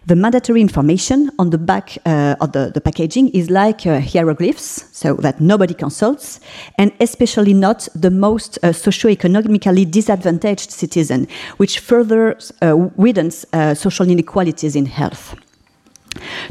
The 0.06 0.18
mandatory 0.18 0.60
information 0.60 1.32
on 1.40 1.50
the 1.50 1.58
back 1.58 1.98
uh, 2.06 2.36
of 2.42 2.52
the, 2.52 2.72
the, 2.74 2.82
packaging 2.82 3.30
is 3.30 3.50
like 3.50 3.88
uh, 3.88 4.02
hieroglyphs, 4.02 4.90
so 4.92 5.14
that 5.16 5.40
nobody 5.40 5.74
consults, 5.74 6.42
and 6.78 6.92
especially 7.00 7.54
not 7.54 7.88
the 7.96 8.12
most 8.12 8.60
uh, 8.64 8.74
socio-economically 8.74 9.86
disadvantaged 9.86 10.72
citizen, 10.72 11.26
which 11.56 11.80
further 11.80 12.38
uh, 12.62 12.76
widens 12.98 13.46
uh, 13.54 13.74
social 13.74 14.10
inequalities 14.10 14.76
in 14.76 14.88
health. 14.88 15.36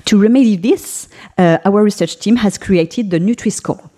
To 0.06 0.18
remedy 0.18 0.56
this, 0.56 1.08
uh, 1.36 1.58
our 1.66 1.82
research 1.82 2.18
team 2.20 2.36
has 2.36 2.56
created 2.56 3.10
the 3.10 3.18
Nutri-Score. 3.18 3.90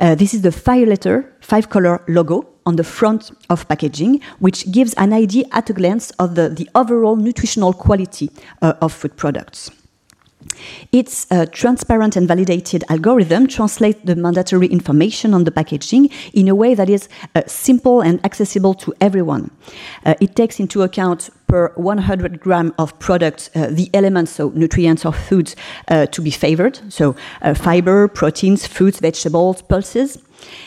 Uh, 0.00 0.14
this 0.16 0.34
is 0.34 0.42
the 0.42 0.52
five-letter, 0.52 1.32
five-color 1.40 2.02
logo 2.08 2.46
on 2.68 2.76
the 2.76 2.84
front 2.84 3.30
of 3.48 3.66
packaging, 3.66 4.20
which 4.38 4.70
gives 4.70 4.92
an 4.94 5.12
idea 5.14 5.44
at 5.52 5.70
a 5.70 5.72
glance 5.72 6.10
of 6.18 6.34
the, 6.34 6.50
the 6.50 6.68
overall 6.74 7.16
nutritional 7.16 7.72
quality 7.72 8.30
uh, 8.60 8.74
of 8.82 8.92
food 8.92 9.16
products. 9.16 9.70
Its 10.92 11.26
uh, 11.30 11.46
transparent 11.46 12.16
and 12.16 12.28
validated 12.28 12.84
algorithm 12.88 13.46
translates 13.46 14.00
the 14.04 14.16
mandatory 14.16 14.66
information 14.66 15.34
on 15.34 15.44
the 15.44 15.50
packaging 15.50 16.10
in 16.32 16.48
a 16.48 16.54
way 16.54 16.74
that 16.74 16.88
is 16.88 17.08
uh, 17.34 17.42
simple 17.46 18.00
and 18.00 18.24
accessible 18.24 18.74
to 18.74 18.92
everyone. 19.00 19.50
Uh, 20.04 20.14
it 20.20 20.36
takes 20.36 20.60
into 20.60 20.82
account 20.82 21.30
per 21.46 21.72
100 21.76 22.40
gram 22.40 22.74
of 22.78 22.98
product 22.98 23.50
uh, 23.54 23.68
the 23.70 23.88
elements, 23.94 24.32
so 24.32 24.50
nutrients 24.54 25.04
or 25.04 25.12
foods, 25.12 25.56
uh, 25.88 26.06
to 26.06 26.20
be 26.20 26.30
favored, 26.30 26.80
so 26.92 27.16
uh, 27.42 27.54
fiber, 27.54 28.08
proteins, 28.08 28.66
fruits, 28.66 29.00
vegetables, 29.00 29.62
pulses. 29.62 30.18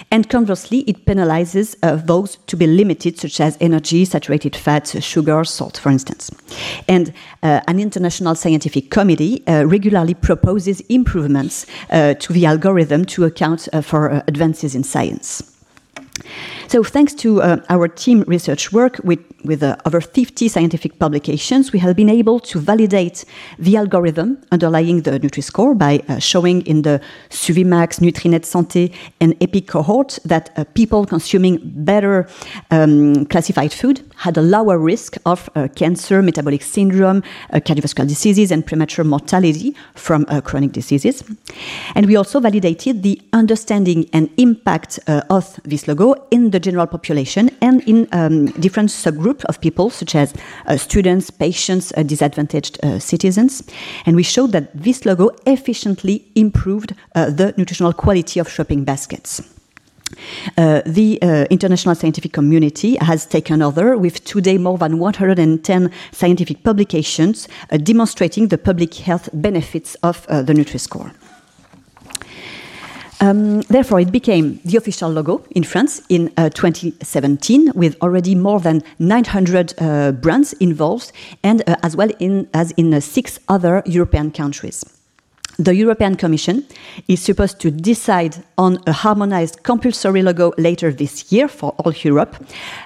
And 0.09 0.29
conversely, 0.29 0.79
it 0.79 1.05
penalizes 1.05 1.75
uh, 1.83 1.95
those 1.95 2.37
to 2.47 2.57
be 2.57 2.67
limited, 2.67 3.17
such 3.17 3.39
as 3.39 3.57
energy, 3.61 4.05
saturated 4.05 4.55
fats, 4.55 5.01
sugar, 5.03 5.43
salt, 5.43 5.77
for 5.77 5.89
instance. 5.89 6.31
And 6.87 7.13
uh, 7.43 7.61
an 7.67 7.79
international 7.79 8.35
scientific 8.35 8.89
committee 8.89 9.45
uh, 9.47 9.63
regularly 9.65 10.13
proposes 10.13 10.81
improvements 10.81 11.65
uh, 11.89 12.15
to 12.15 12.33
the 12.33 12.45
algorithm 12.45 13.05
to 13.05 13.25
account 13.25 13.69
uh, 13.71 13.81
for 13.81 14.11
uh, 14.11 14.23
advances 14.27 14.75
in 14.75 14.83
science. 14.83 15.43
So, 16.71 16.83
thanks 16.83 17.13
to 17.15 17.41
uh, 17.41 17.57
our 17.67 17.89
team 17.89 18.23
research 18.27 18.71
work 18.71 19.01
with, 19.03 19.19
with 19.43 19.61
uh, 19.61 19.75
over 19.85 19.99
50 19.99 20.47
scientific 20.47 20.99
publications, 20.99 21.73
we 21.73 21.79
have 21.79 21.97
been 21.97 22.09
able 22.09 22.39
to 22.39 22.59
validate 22.59 23.25
the 23.59 23.75
algorithm 23.75 24.41
underlying 24.53 25.01
the 25.01 25.19
Nutri-Score 25.19 25.75
by 25.75 26.01
uh, 26.07 26.19
showing 26.19 26.61
in 26.61 26.83
the 26.83 27.01
Suvimax, 27.29 27.99
Nutrinet 27.99 28.45
Santé, 28.45 28.95
and 29.19 29.35
EPIC 29.41 29.67
cohort 29.67 30.17
that 30.23 30.51
uh, 30.55 30.63
people 30.73 31.05
consuming 31.05 31.59
better 31.61 32.29
um, 32.69 33.25
classified 33.25 33.73
food 33.73 33.99
had 34.15 34.37
a 34.37 34.41
lower 34.41 34.77
risk 34.77 35.17
of 35.25 35.49
uh, 35.55 35.67
cancer, 35.75 36.21
metabolic 36.21 36.61
syndrome, 36.61 37.21
uh, 37.49 37.59
cardiovascular 37.59 38.07
diseases, 38.07 38.49
and 38.49 38.65
premature 38.65 39.03
mortality 39.03 39.75
from 39.95 40.23
chronic 40.45 40.71
diseases. 40.71 41.21
And 41.95 42.05
we 42.05 42.15
also 42.15 42.39
validated 42.39 43.03
the 43.03 43.21
understanding 43.33 44.09
and 44.13 44.29
impact 44.37 44.99
of 45.07 45.59
this 45.65 45.87
logo 45.89 46.15
in 46.31 46.51
the 46.51 46.60
general 46.61 46.87
population 46.87 47.49
and 47.61 47.81
in 47.87 48.07
um, 48.11 48.45
different 48.59 48.89
subgroups 48.89 49.43
of 49.45 49.59
people, 49.61 49.89
such 49.89 50.15
as 50.15 50.33
uh, 50.65 50.77
students, 50.77 51.29
patients, 51.29 51.91
uh, 51.97 52.03
disadvantaged 52.03 52.83
uh, 52.83 52.99
citizens. 52.99 53.63
And 54.05 54.15
we 54.15 54.23
showed 54.23 54.51
that 54.53 54.69
this 54.73 55.05
logo 55.05 55.31
efficiently 55.45 56.25
improved 56.35 56.95
uh, 57.15 57.29
the 57.29 57.53
nutritional 57.57 57.93
quality 57.93 58.39
of 58.39 58.49
shopping 58.49 58.83
baskets. 58.83 59.41
Uh, 60.57 60.81
the 60.85 61.19
uh, 61.21 61.45
international 61.49 61.95
scientific 61.95 62.33
community 62.33 62.97
has 62.97 63.25
taken 63.25 63.61
over 63.61 63.97
with 63.97 64.23
today 64.25 64.57
more 64.57 64.77
than 64.77 64.99
110 64.99 65.91
scientific 66.11 66.63
publications 66.63 67.47
uh, 67.71 67.77
demonstrating 67.77 68.49
the 68.49 68.57
public 68.57 68.93
health 68.95 69.29
benefits 69.33 69.95
of 70.03 70.27
the 70.27 70.53
Nutri-Score. 70.53 71.13
Um, 73.21 73.61
therefore, 73.61 73.99
it 73.99 74.11
became 74.11 74.59
the 74.65 74.77
official 74.77 75.11
logo 75.11 75.43
in 75.51 75.63
France 75.63 76.01
in 76.09 76.31
uh, 76.37 76.49
2017, 76.49 77.71
with 77.75 77.95
already 78.01 78.33
more 78.33 78.59
than 78.59 78.81
900 78.97 79.73
uh, 79.77 80.11
brands 80.11 80.53
involved, 80.53 81.11
and 81.43 81.61
uh, 81.69 81.75
as 81.83 81.95
well 81.95 82.09
in, 82.19 82.49
as 82.55 82.71
in 82.71 82.91
uh, 82.93 82.99
six 82.99 83.39
other 83.47 83.83
European 83.85 84.31
countries. 84.31 84.83
The 85.59 85.75
European 85.75 86.15
Commission 86.15 86.65
is 87.07 87.21
supposed 87.21 87.59
to 87.59 87.69
decide 87.69 88.43
on 88.57 88.79
a 88.87 88.91
harmonized 88.91 89.61
compulsory 89.61 90.23
logo 90.23 90.53
later 90.57 90.91
this 90.91 91.31
year 91.31 91.47
for 91.47 91.75
all 91.77 91.93
Europe. 91.93 92.35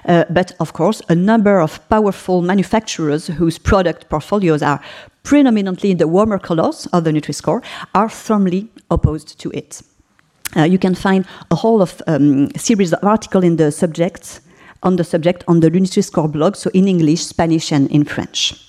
Uh, 0.04 0.24
but 0.28 0.52
of 0.60 0.74
course, 0.74 1.00
a 1.08 1.14
number 1.14 1.60
of 1.60 1.80
powerful 1.88 2.42
manufacturers 2.42 3.28
whose 3.28 3.58
product 3.58 4.10
portfolios 4.10 4.62
are 4.62 4.80
predominantly 5.22 5.92
in 5.92 5.96
the 5.96 6.08
warmer 6.08 6.38
colors 6.38 6.86
of 6.92 7.04
the 7.04 7.12
Nutri-Score 7.12 7.62
are 7.94 8.10
firmly 8.10 8.68
opposed 8.90 9.40
to 9.40 9.50
it. 9.52 9.80
Uh, 10.54 10.62
you 10.62 10.78
can 10.78 10.94
find 10.94 11.26
a 11.50 11.54
whole 11.54 11.82
of 11.82 12.02
um, 12.06 12.50
series 12.56 12.92
of 12.92 13.02
articles 13.02 13.44
in 13.44 13.56
the 13.56 13.72
subject 13.72 14.40
on 14.82 14.96
the 14.96 15.04
subject 15.04 15.42
on 15.48 15.60
the 15.60 15.70
Nutri-Score 15.70 16.28
blog, 16.28 16.54
so 16.54 16.70
in 16.72 16.86
English, 16.86 17.24
Spanish, 17.24 17.72
and 17.72 17.90
in 17.90 18.04
French. 18.04 18.65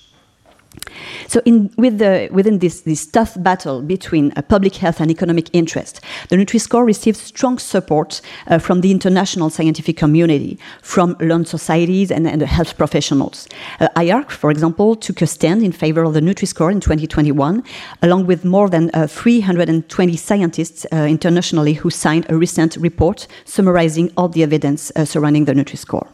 So, 1.26 1.40
in, 1.44 1.70
with 1.76 1.98
the, 1.98 2.28
within 2.32 2.58
this, 2.58 2.82
this 2.82 3.06
tough 3.06 3.40
battle 3.42 3.82
between 3.82 4.32
uh, 4.36 4.42
public 4.42 4.76
health 4.76 5.00
and 5.00 5.10
economic 5.10 5.48
interest, 5.52 6.00
the 6.28 6.36
Nutri-Score 6.36 6.84
receives 6.84 7.20
strong 7.20 7.58
support 7.58 8.20
uh, 8.46 8.58
from 8.58 8.80
the 8.80 8.90
international 8.90 9.50
scientific 9.50 9.96
community, 9.96 10.58
from 10.82 11.16
learned 11.20 11.48
societies 11.48 12.10
and, 12.10 12.26
and 12.26 12.42
health 12.42 12.76
professionals. 12.76 13.48
Uh, 13.80 13.88
IARC, 13.96 14.30
for 14.30 14.50
example, 14.50 14.94
took 14.96 15.20
a 15.22 15.26
stand 15.26 15.62
in 15.62 15.72
favor 15.72 16.02
of 16.02 16.14
the 16.14 16.20
Nutri-Score 16.20 16.70
in 16.70 16.80
2021, 16.80 17.62
along 18.02 18.26
with 18.26 18.44
more 18.44 18.68
than 18.68 18.90
uh, 18.94 19.06
320 19.06 20.16
scientists 20.16 20.86
uh, 20.92 20.96
internationally 20.96 21.74
who 21.74 21.90
signed 21.90 22.26
a 22.28 22.36
recent 22.36 22.76
report 22.76 23.26
summarizing 23.44 24.10
all 24.16 24.28
the 24.28 24.42
evidence 24.42 24.92
uh, 24.96 25.04
surrounding 25.04 25.44
the 25.44 25.52
Nutri-Score. 25.52 26.08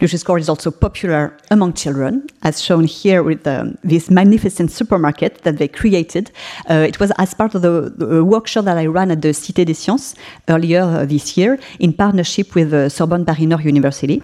Nutri-Score 0.00 0.38
is 0.38 0.48
also 0.48 0.70
popular 0.70 1.36
among 1.50 1.72
children, 1.72 2.26
as 2.42 2.62
shown 2.62 2.84
here 2.84 3.22
with 3.22 3.46
um, 3.46 3.76
this 3.82 4.10
magnificent 4.10 4.70
supermarket 4.70 5.42
that 5.42 5.58
they 5.58 5.68
created. 5.68 6.30
Uh, 6.70 6.86
it 6.86 7.00
was 7.00 7.10
as 7.18 7.34
part 7.34 7.54
of 7.54 7.62
the, 7.62 7.92
the, 7.96 8.24
workshop 8.24 8.64
that 8.66 8.76
I 8.76 8.86
ran 8.86 9.10
at 9.10 9.22
the 9.22 9.28
Cité 9.28 9.64
des 9.64 9.74
Sciences 9.74 10.14
earlier 10.48 10.82
uh, 10.82 11.04
this 11.04 11.36
year 11.36 11.58
in 11.78 11.92
partnership 11.92 12.54
with 12.54 12.72
uh, 12.72 12.88
Sorbonne 12.88 13.24
Paris 13.24 13.46
Nord 13.46 13.64
University. 13.64 14.22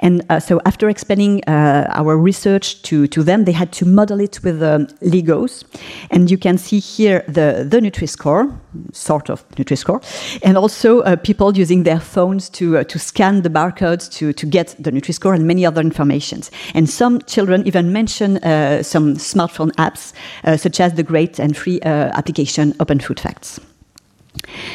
And 0.00 0.24
uh, 0.28 0.40
so 0.40 0.60
after 0.66 0.88
explaining 0.88 1.42
uh, 1.46 1.86
our 1.90 2.16
research 2.16 2.82
to, 2.82 3.06
to 3.08 3.22
them, 3.22 3.44
they 3.44 3.52
had 3.52 3.72
to 3.72 3.86
model 3.86 4.20
it 4.20 4.40
with 4.42 4.62
um, 4.62 4.86
Legos. 5.02 5.64
And 6.10 6.30
you 6.30 6.38
can 6.38 6.58
see 6.58 6.80
here 6.80 7.24
the, 7.28 7.66
the 7.68 7.80
Nutri-Score, 7.80 8.52
sort 8.92 9.30
of 9.30 9.48
Nutri-Score, 9.50 10.00
and 10.42 10.56
also 10.56 11.00
uh, 11.00 11.16
people 11.16 11.56
using 11.56 11.84
their 11.84 12.00
phones 12.00 12.48
to, 12.50 12.84
to 12.84 12.98
scan 12.98 13.42
the 13.42 13.50
barcodes 13.50 14.10
to, 14.12 14.32
to 14.32 14.46
get 14.50 14.74
the 14.78 14.90
Nutri-Score 14.90 15.34
and 15.34 15.46
many 15.46 15.64
other 15.66 15.80
informations. 15.80 16.50
And 16.74 16.88
some 16.88 17.20
children 17.22 17.66
even 17.66 17.92
mention 17.92 18.38
uh, 18.38 18.82
some 18.82 19.14
smartphone 19.14 19.70
apps, 19.72 20.12
uh, 20.44 20.56
such 20.56 20.80
as 20.80 20.94
the 20.94 21.02
great 21.02 21.38
and 21.38 21.56
free 21.56 21.80
uh, 21.80 22.10
application 22.16 22.74
Open 22.80 23.00
Food 23.00 23.20
Facts. 23.20 23.60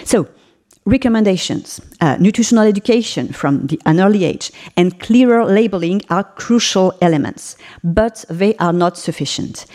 So, 0.03 0.27
recommendations, 0.85 1.79
uh, 2.01 2.17
nutritional 2.19 2.65
education 2.65 3.31
from 3.31 3.67
the, 3.67 3.79
an 3.85 3.99
early 3.99 4.25
age, 4.25 4.51
and 4.75 4.99
clearer 4.99 5.45
labeling 5.45 6.01
are 6.09 6.23
crucial 6.23 6.93
elements, 7.01 7.55
but 7.83 8.25
they 8.29 8.55
are 8.57 8.73
not 8.73 8.97
sufficient. 8.97 9.65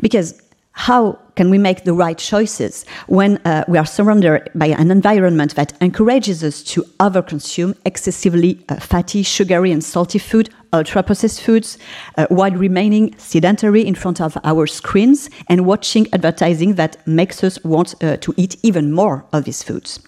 Because 0.00 0.40
how 0.76 1.18
can 1.36 1.48
we 1.48 1.56
make 1.56 1.84
the 1.84 1.92
right 1.94 2.18
choices 2.18 2.84
when 3.08 3.38
uh, 3.38 3.64
we 3.66 3.78
are 3.78 3.86
surrounded 3.86 4.50
by 4.54 4.66
an 4.66 4.90
environment 4.90 5.54
that 5.54 5.72
encourages 5.80 6.44
us 6.44 6.62
to 6.62 6.82
overconsume 7.00 7.74
excessively 7.86 8.62
uh, 8.68 8.76
fatty, 8.76 9.22
sugary, 9.22 9.72
and 9.72 9.82
salty 9.82 10.18
food, 10.18 10.50
ultra 10.74 11.02
processed 11.02 11.40
foods, 11.40 11.78
uh, 12.18 12.26
while 12.28 12.52
remaining 12.52 13.16
sedentary 13.16 13.86
in 13.86 13.94
front 13.94 14.20
of 14.20 14.36
our 14.44 14.66
screens 14.66 15.30
and 15.48 15.64
watching 15.64 16.06
advertising 16.12 16.74
that 16.74 17.04
makes 17.06 17.42
us 17.42 17.62
want 17.64 17.94
uh, 18.04 18.18
to 18.18 18.34
eat 18.36 18.56
even 18.62 18.92
more 18.92 19.24
of 19.32 19.44
these 19.44 19.62
foods? 19.62 19.98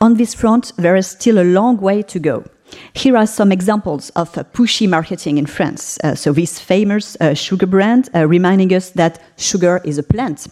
On 0.00 0.14
this 0.14 0.32
front, 0.32 0.72
there 0.78 0.96
is 0.96 1.06
still 1.06 1.38
a 1.38 1.44
long 1.44 1.76
way 1.76 2.00
to 2.02 2.18
go. 2.18 2.44
Here 2.94 3.16
are 3.16 3.26
some 3.26 3.52
examples 3.52 4.10
of 4.10 4.36
uh, 4.36 4.44
pushy 4.52 4.88
marketing 4.88 5.38
in 5.38 5.46
France. 5.46 5.98
Uh, 6.02 6.14
so, 6.14 6.32
this 6.32 6.58
famous 6.58 7.16
uh, 7.20 7.34
sugar 7.34 7.66
brand 7.66 8.08
uh, 8.14 8.26
reminding 8.26 8.72
us 8.72 8.90
that 8.90 9.20
sugar 9.36 9.80
is 9.84 9.98
a 9.98 10.02
plant. 10.02 10.48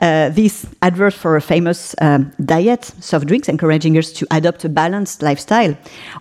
Uh, 0.00 0.28
this 0.30 0.66
advert 0.82 1.14
for 1.14 1.36
a 1.36 1.40
famous 1.40 1.94
um, 2.00 2.32
diet, 2.44 2.84
soft 3.00 3.26
drinks, 3.26 3.48
encouraging 3.48 3.96
us 3.98 4.12
to 4.12 4.26
adopt 4.30 4.64
a 4.64 4.68
balanced 4.68 5.22
lifestyle. 5.22 5.76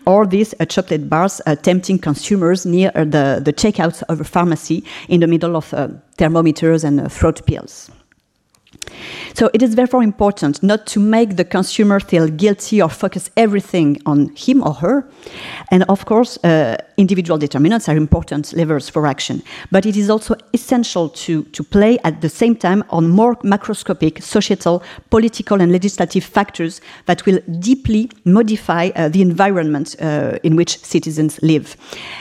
Or 0.06 0.26
these 0.26 0.54
uh, 0.60 0.66
chocolate 0.66 1.10
bars 1.10 1.42
tempting 1.62 2.00
consumers 2.00 2.66
near 2.66 2.92
the, 2.92 3.42
the 3.44 3.54
checkouts 3.54 4.04
of 4.10 4.22
a 4.22 4.24
pharmacy 4.24 4.84
in 5.08 5.20
the 5.20 5.28
middle 5.28 5.56
of 5.56 5.74
thermometers 6.18 6.84
and 6.84 7.12
throat 7.12 7.46
pills. 7.46 7.92
So 9.34 9.50
it 9.54 9.62
is 9.62 9.76
therefore 9.76 10.04
important 10.04 10.62
not 10.64 10.86
to 10.88 11.00
make 11.00 11.36
the 11.36 11.46
consumer 11.46 12.00
feel 12.00 12.28
guilty 12.28 12.82
or 12.82 12.90
focus 12.90 13.30
everything 13.38 14.02
on 14.06 14.32
him 14.36 14.64
or 14.64 14.74
her. 14.76 15.08
And 15.72 15.84
of 15.84 16.06
course, 16.06 16.38
uh, 16.44 16.78
individual 16.98 17.38
determinants 17.38 17.88
are 17.88 17.96
important 17.96 18.54
levers 18.54 18.90
for 18.90 19.08
action. 19.08 19.42
But 19.72 19.86
it 19.86 19.96
is 19.96 20.10
also 20.10 20.36
essential 20.54 21.10
to, 21.10 21.44
to 21.44 21.64
play 21.64 21.98
at 22.04 22.22
the 22.22 22.30
same 22.30 22.56
time 22.56 22.84
on 22.90 23.10
more 23.10 23.36
macroscopic 23.38 24.22
societal, 24.22 24.84
political, 25.10 25.62
and 25.62 25.72
legislative 25.72 26.24
factors 26.24 26.82
that 27.06 27.26
will 27.26 27.40
deeply 27.60 28.10
modify 28.26 28.90
uh, 28.96 29.10
the 29.10 29.22
environment 29.22 29.96
uh, 30.02 30.38
in 30.44 30.56
which 30.56 30.78
citizens 30.84 31.40
live 31.42 31.78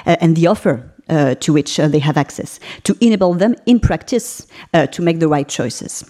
uh, 0.07 0.17
and 0.21 0.37
the 0.37 0.47
offer 0.47 0.91
uh, 1.09 1.35
to 1.37 1.53
which 1.53 1.81
uh, 1.81 1.89
they 1.89 1.99
have 1.99 2.17
access, 2.17 2.61
to 2.85 2.97
enable 3.01 3.35
them 3.35 3.55
in 3.67 3.81
practice 3.81 4.47
to 4.93 5.03
make 5.03 5.21
the 5.21 5.29
right 5.29 5.49
choices. 5.49 6.05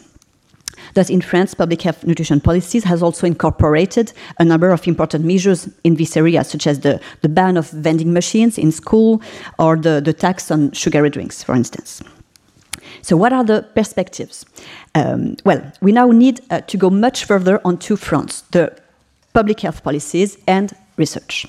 Thus, 0.94 1.10
in 1.10 1.20
France, 1.20 1.54
public 1.54 1.82
health 1.82 2.04
nutrition 2.04 2.40
policies 2.40 2.84
has 2.84 3.02
also 3.02 3.26
incorporated 3.26 4.12
a 4.38 4.44
number 4.44 4.70
of 4.70 4.86
important 4.86 5.24
measures 5.24 5.68
in 5.84 5.96
this 5.96 6.16
area, 6.16 6.44
such 6.44 6.66
as 6.66 6.80
the, 6.80 7.00
the 7.22 7.28
ban 7.28 7.56
of 7.56 7.70
vending 7.70 8.12
machines 8.12 8.58
in 8.58 8.72
school 8.72 9.22
or 9.58 9.76
the, 9.76 10.00
the 10.00 10.12
tax 10.12 10.50
on 10.50 10.72
sugary 10.72 11.10
drinks, 11.10 11.42
for 11.42 11.54
instance. 11.54 12.02
So, 13.02 13.16
what 13.16 13.32
are 13.32 13.44
the 13.44 13.62
perspectives? 13.74 14.44
Um, 14.94 15.36
well, 15.44 15.72
we 15.80 15.92
now 15.92 16.10
need 16.10 16.40
uh, 16.50 16.60
to 16.62 16.76
go 16.76 16.90
much 16.90 17.24
further 17.24 17.60
on 17.64 17.78
two 17.78 17.96
fronts 17.96 18.42
the 18.50 18.76
public 19.34 19.60
health 19.60 19.82
policies 19.84 20.38
and 20.46 20.74
research. 20.96 21.46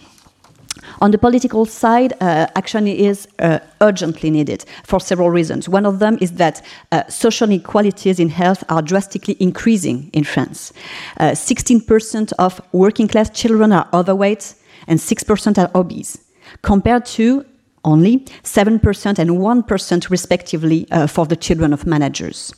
On 1.01 1.11
the 1.11 1.17
political 1.17 1.65
side, 1.65 2.13
uh, 2.21 2.47
action 2.55 2.87
is 2.87 3.27
uh, 3.39 3.59
urgently 3.81 4.29
needed 4.29 4.65
for 4.83 4.99
several 4.99 5.29
reasons. 5.29 5.69
One 5.69 5.85
of 5.85 5.99
them 5.99 6.17
is 6.21 6.33
that 6.33 6.65
uh, 6.91 7.07
social 7.07 7.49
inequalities 7.49 8.19
in 8.19 8.29
health 8.29 8.63
are 8.69 8.81
drastically 8.81 9.37
increasing 9.39 10.09
in 10.13 10.23
France. 10.23 10.73
16% 11.19 12.31
uh, 12.31 12.35
of 12.39 12.61
working 12.71 13.07
class 13.07 13.29
children 13.29 13.71
are 13.71 13.87
overweight 13.93 14.55
and 14.87 14.99
6% 14.99 15.57
are 15.57 15.71
obese, 15.75 16.17
compared 16.61 17.05
to 17.05 17.45
only 17.85 18.19
7% 18.43 19.19
and 19.19 19.29
1% 19.29 20.09
respectively 20.09 20.87
uh, 20.91 21.07
for 21.07 21.25
the 21.25 21.35
children 21.35 21.73
of 21.73 21.85
managers. 21.85 22.53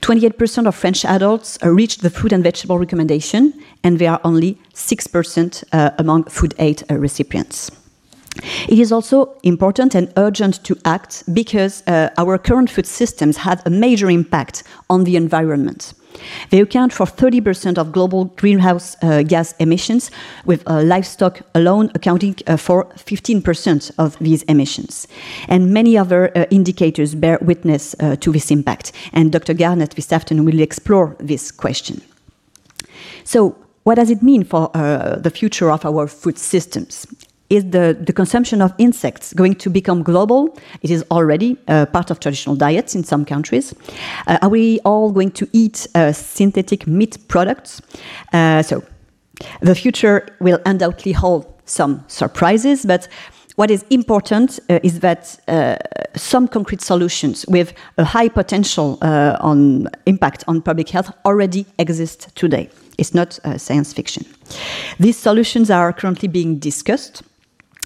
28% 0.00 0.66
of 0.66 0.74
French 0.74 1.04
adults 1.04 1.58
uh, 1.62 1.70
reached 1.70 2.02
the 2.02 2.10
food 2.10 2.32
and 2.32 2.42
vegetable 2.42 2.78
recommendation, 2.78 3.52
and 3.82 3.98
they 3.98 4.06
are 4.06 4.20
only 4.24 4.58
6% 4.74 5.64
uh, 5.72 5.90
among 5.98 6.24
food 6.24 6.54
aid 6.58 6.82
uh, 6.90 6.96
recipients. 6.96 7.70
It 8.68 8.78
is 8.78 8.92
also 8.92 9.34
important 9.42 9.94
and 9.94 10.12
urgent 10.16 10.62
to 10.64 10.76
act 10.84 11.22
because 11.32 11.82
uh, 11.86 12.10
our 12.18 12.38
current 12.38 12.70
food 12.70 12.86
systems 12.86 13.38
have 13.38 13.62
a 13.64 13.70
major 13.70 14.10
impact 14.10 14.62
on 14.90 15.04
the 15.04 15.16
environment. 15.16 15.94
They 16.50 16.60
account 16.60 16.92
for 16.92 17.06
30% 17.06 17.78
of 17.78 17.92
global 17.92 18.26
greenhouse 18.36 18.96
uh, 19.02 19.22
gas 19.22 19.54
emissions, 19.58 20.10
with 20.44 20.62
uh, 20.66 20.82
livestock 20.82 21.42
alone 21.54 21.90
accounting 21.94 22.36
uh, 22.46 22.56
for 22.56 22.84
15% 22.96 23.90
of 23.98 24.18
these 24.18 24.42
emissions. 24.44 25.08
And 25.48 25.72
many 25.72 25.98
other 25.98 26.30
uh, 26.36 26.46
indicators 26.50 27.14
bear 27.14 27.38
witness 27.40 27.94
uh, 28.00 28.16
to 28.16 28.32
this 28.32 28.50
impact. 28.50 28.92
And 29.12 29.32
Dr. 29.32 29.54
Garnett 29.54 29.90
this 29.90 30.12
afternoon 30.12 30.44
will 30.44 30.60
explore 30.60 31.16
this 31.18 31.50
question. 31.50 32.00
So, 33.24 33.56
what 33.84 33.94
does 33.94 34.10
it 34.10 34.22
mean 34.22 34.42
for 34.42 34.70
uh, 34.74 35.16
the 35.16 35.30
future 35.30 35.70
of 35.70 35.84
our 35.84 36.08
food 36.08 36.38
systems? 36.38 37.06
Is 37.50 37.64
the, 37.70 37.96
the 37.98 38.12
consumption 38.12 38.60
of 38.60 38.72
insects 38.78 39.32
going 39.32 39.54
to 39.56 39.70
become 39.70 40.02
global? 40.02 40.56
It 40.82 40.90
is 40.90 41.04
already 41.10 41.56
uh, 41.68 41.86
part 41.86 42.10
of 42.10 42.20
traditional 42.20 42.56
diets 42.56 42.94
in 42.94 43.04
some 43.04 43.24
countries. 43.24 43.74
Uh, 44.26 44.38
are 44.42 44.48
we 44.48 44.80
all 44.80 45.12
going 45.12 45.30
to 45.32 45.48
eat 45.52 45.86
uh, 45.94 46.12
synthetic 46.12 46.86
meat 46.86 47.18
products? 47.28 47.80
Uh, 48.32 48.62
so, 48.62 48.82
the 49.60 49.74
future 49.74 50.26
will 50.40 50.58
undoubtedly 50.64 51.12
hold 51.12 51.46
some 51.66 52.02
surprises, 52.08 52.86
but 52.86 53.06
what 53.56 53.70
is 53.70 53.84
important 53.90 54.58
uh, 54.70 54.78
is 54.82 55.00
that 55.00 55.38
uh, 55.48 55.76
some 56.14 56.48
concrete 56.48 56.80
solutions 56.80 57.44
with 57.48 57.74
a 57.98 58.04
high 58.04 58.28
potential 58.28 58.98
on 59.02 59.88
impact 60.06 60.44
on 60.46 60.62
public 60.62 60.88
health 60.88 61.10
already 61.24 61.66
exist 61.78 62.28
today. 62.34 62.70
It's 62.98 63.14
not 63.14 63.38
science 63.58 63.92
fiction. 63.92 64.24
These 64.98 65.18
solutions 65.18 65.70
are 65.70 65.92
currently 65.92 66.28
being 66.28 66.58
discussed 66.58 67.22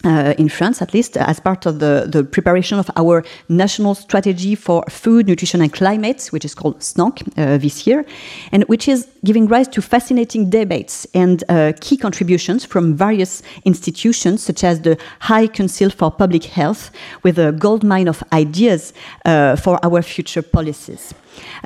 uh, 0.04 0.34
in 0.38 0.48
France, 0.48 0.80
at 0.80 0.94
least, 0.94 1.16
as 1.16 1.40
part 1.40 1.66
of 1.66 1.78
the, 1.78 2.06
the 2.08 2.24
preparation 2.24 2.78
of 2.78 2.90
our 2.96 3.22
national 3.48 3.94
strategy 3.94 4.54
for 4.54 4.82
food, 4.88 5.26
nutrition, 5.26 5.60
and 5.60 5.72
climate, 5.72 6.28
which 6.30 6.44
is 6.44 6.54
called 6.54 6.80
SNANC 6.80 7.22
uh, 7.36 7.58
this 7.58 7.86
year, 7.86 8.04
and 8.52 8.64
which 8.64 8.88
is 8.88 9.08
giving 9.24 9.46
rise 9.46 9.68
to 9.68 9.82
fascinating 9.82 10.48
debates 10.48 11.06
and 11.14 11.44
uh, 11.48 11.72
key 11.80 11.96
contributions 11.96 12.64
from 12.64 12.94
various 12.94 13.42
institutions, 13.64 14.42
such 14.42 14.64
as 14.64 14.80
the 14.80 14.96
High 15.20 15.46
Council 15.46 15.90
for 15.90 16.10
Public 16.10 16.44
Health, 16.44 16.90
with 17.22 17.38
a 17.38 17.52
goldmine 17.52 18.08
of 18.08 18.22
ideas 18.32 18.94
uh, 19.24 19.56
for 19.56 19.78
our 19.84 20.02
future 20.02 20.42
policies. 20.42 21.14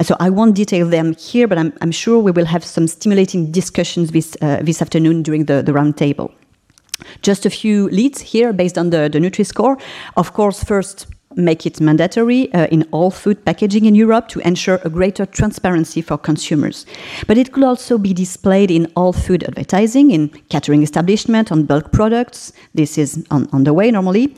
So 0.03 0.17
I 0.21 0.29
won't 0.31 0.55
detail 0.55 0.89
them 0.89 1.15
here, 1.15 1.47
but 1.49 1.59
I'm, 1.59 1.73
I'm, 1.81 1.93
sure 1.93 2.19
we 2.19 2.33
will 2.33 2.45
have 2.45 2.65
some 2.65 2.87
stimulating 2.87 3.51
discussions 3.51 4.11
this, 4.11 4.37
uh, 4.43 4.61
this 4.63 4.83
afternoon 4.83 5.23
during 5.23 5.47
the, 5.47 5.63
the 5.63 5.73
roundtable. 5.73 6.33
Just 7.23 7.47
a 7.47 7.51
few 7.51 7.89
leads 7.89 8.21
here 8.21 8.53
based 8.53 8.79
on 8.79 8.91
the, 8.91 9.09
the 9.11 9.19
Nutri-Score. 9.19 9.79
Of 10.17 10.33
course, 10.33 10.63
first, 10.63 11.07
make 11.37 11.67
it 11.67 11.81
mandatory 11.81 12.53
uh, 12.53 12.67
in 12.67 12.87
all 12.91 13.11
food 13.11 13.45
packaging 13.45 13.85
in 13.85 13.95
Europe 13.95 14.29
to 14.29 14.41
ensure 14.41 14.81
a 14.85 14.91
greater 14.91 15.27
transparency 15.27 16.01
for 16.01 16.19
consumers. 16.19 16.87
But 17.27 17.39
it 17.39 17.53
could 17.53 17.65
also 17.65 17.99
be 17.99 18.13
displayed 18.13 18.71
in 18.71 18.91
all 18.97 19.13
food 19.13 19.45
advertising, 19.45 20.11
in 20.11 20.29
catering 20.49 20.83
establishment, 20.83 21.51
on 21.53 21.65
bulk 21.65 21.93
products. 21.93 22.53
This 22.75 22.99
is 22.99 23.25
on, 23.31 23.49
on 23.53 23.65
the 23.65 23.73
way 23.73 23.91
normally. 23.91 24.35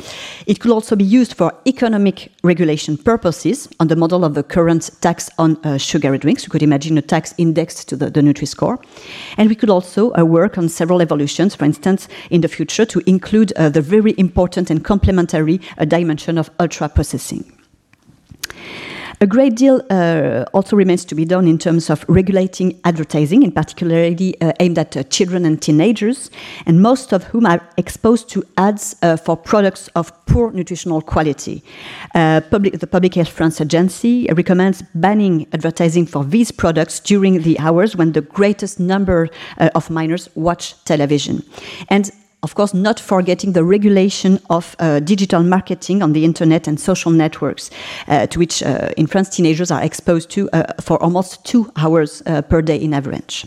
It 0.47 0.61
could 0.61 0.71
also 0.71 0.97
be 0.97 1.05
used 1.05 1.35
for 1.35 1.53
economic 1.67 2.33
regulation 2.43 2.97
purposes 2.97 3.69
on 3.81 3.89
the 3.89 3.97
model 3.97 4.25
of 4.25 4.35
the 4.35 4.43
current 4.43 4.91
tax 5.01 5.31
on 5.39 5.57
uh, 5.65 5.79
sugary 5.79 6.19
drinks. 6.19 6.45
You 6.45 6.51
could 6.51 6.63
imagine 6.63 6.99
a 6.99 7.03
tax 7.03 7.35
indexed 7.39 7.89
to 7.89 7.97
the, 7.97 8.11
the 8.11 8.21
Nutri-Score. 8.21 8.79
And 9.37 9.49
we 9.49 9.55
could 9.55 9.71
also 9.71 10.13
uh, 10.15 10.25
work 10.25 10.59
on 10.59 10.69
several 10.69 11.03
evolutions, 11.03 11.55
for 11.55 11.65
instance, 11.65 12.09
in 12.31 12.41
the 12.41 12.49
future 12.49 12.85
to 12.87 13.03
include 13.07 13.53
uh, 13.53 13.69
the 13.69 13.83
very 13.83 14.15
important 14.19 14.71
and 14.71 14.85
complementary 14.85 15.61
uh, 15.79 15.85
dimension 15.85 16.39
of 16.39 16.51
ultra 16.61 16.86
processing. 16.88 17.57
A 19.18 19.27
great 19.27 19.55
deal 19.55 19.81
uh, 19.88 20.44
also 20.53 20.77
remains 20.77 21.07
to 21.07 21.14
be 21.14 21.25
done 21.25 21.49
in 21.49 21.57
terms 21.57 21.88
of 21.88 22.05
regulating 22.07 22.79
advertising, 22.85 23.42
in 23.42 23.51
particularly 23.51 24.38
uh, 24.42 24.53
aimed 24.61 24.79
at 24.79 24.94
uh, 24.94 25.05
children 25.05 25.46
and 25.46 25.61
teenagers, 25.62 26.31
and 26.66 26.83
most 26.83 27.12
of 27.14 27.25
whom 27.25 27.46
are 27.46 27.66
exposed 27.79 28.29
to 28.31 28.44
ads 28.59 28.94
uh, 29.01 29.16
for 29.16 29.35
products 29.35 29.88
of 29.94 30.12
poor 30.27 30.51
nutritional 30.51 31.01
quality. 31.01 31.62
Uh, 32.14 32.42
public, 32.51 32.79
the 32.79 32.87
Public 32.87 33.14
Health 33.14 33.31
France 33.31 33.59
Agency 33.59 34.29
recommends 34.35 34.83
banning 34.94 35.46
advertising 35.55 36.05
for 36.05 36.22
these 36.22 36.53
products 36.53 37.01
during 37.01 37.40
the 37.40 37.59
hours 37.59 37.96
when 37.96 38.12
the 38.12 38.20
greatest 38.20 38.79
number 38.79 39.31
uh, 39.57 39.70
of 39.75 39.88
minors 39.88 40.29
watch 40.35 40.75
television. 40.85 41.42
And 41.88 42.11
of 42.47 42.55
course, 42.55 42.73
not 42.75 43.01
forgetting 43.01 43.55
the 43.55 43.65
regulation 43.65 44.39
of 44.51 44.77
uh, 44.79 45.01
digital 45.01 45.43
marketing 45.43 46.01
on 46.01 46.13
the 46.13 46.25
internet 46.25 46.69
and 46.69 46.79
social 46.79 47.11
networks, 47.11 47.71
uh, 48.07 48.29
to 48.29 48.39
which 48.39 48.63
uh, 48.63 48.91
in 48.97 49.09
France 49.09 49.31
teenagers 49.31 49.73
are 49.73 49.83
exposed 49.83 50.31
to 50.31 50.49
uh, 50.53 50.63
for 50.81 50.97
almost 51.03 51.45
two 51.45 51.69
hours 51.75 52.23
uh, 52.27 52.43
per 52.43 52.63
day 52.63 52.77
in 52.77 52.95
average. 52.95 53.47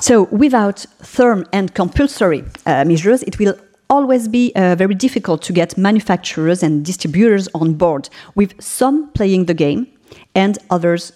So, 0.00 0.24
without 0.32 0.84
firm 1.02 1.46
and 1.52 1.72
compulsory 1.72 2.42
uh, 2.66 2.84
measures, 2.84 3.22
it 3.22 3.38
will 3.38 3.54
always 3.88 4.26
be 4.26 4.50
very 4.56 4.94
difficult 4.94 5.42
to 5.42 5.52
get 5.52 5.78
manufacturers 5.78 6.62
and 6.64 6.84
distributors 6.84 7.48
on 7.54 7.74
board, 7.74 8.08
with 8.34 8.60
some 8.60 9.08
playing 9.12 9.46
the 9.46 9.54
game 9.54 9.86
and 10.34 10.58
others 10.68 11.12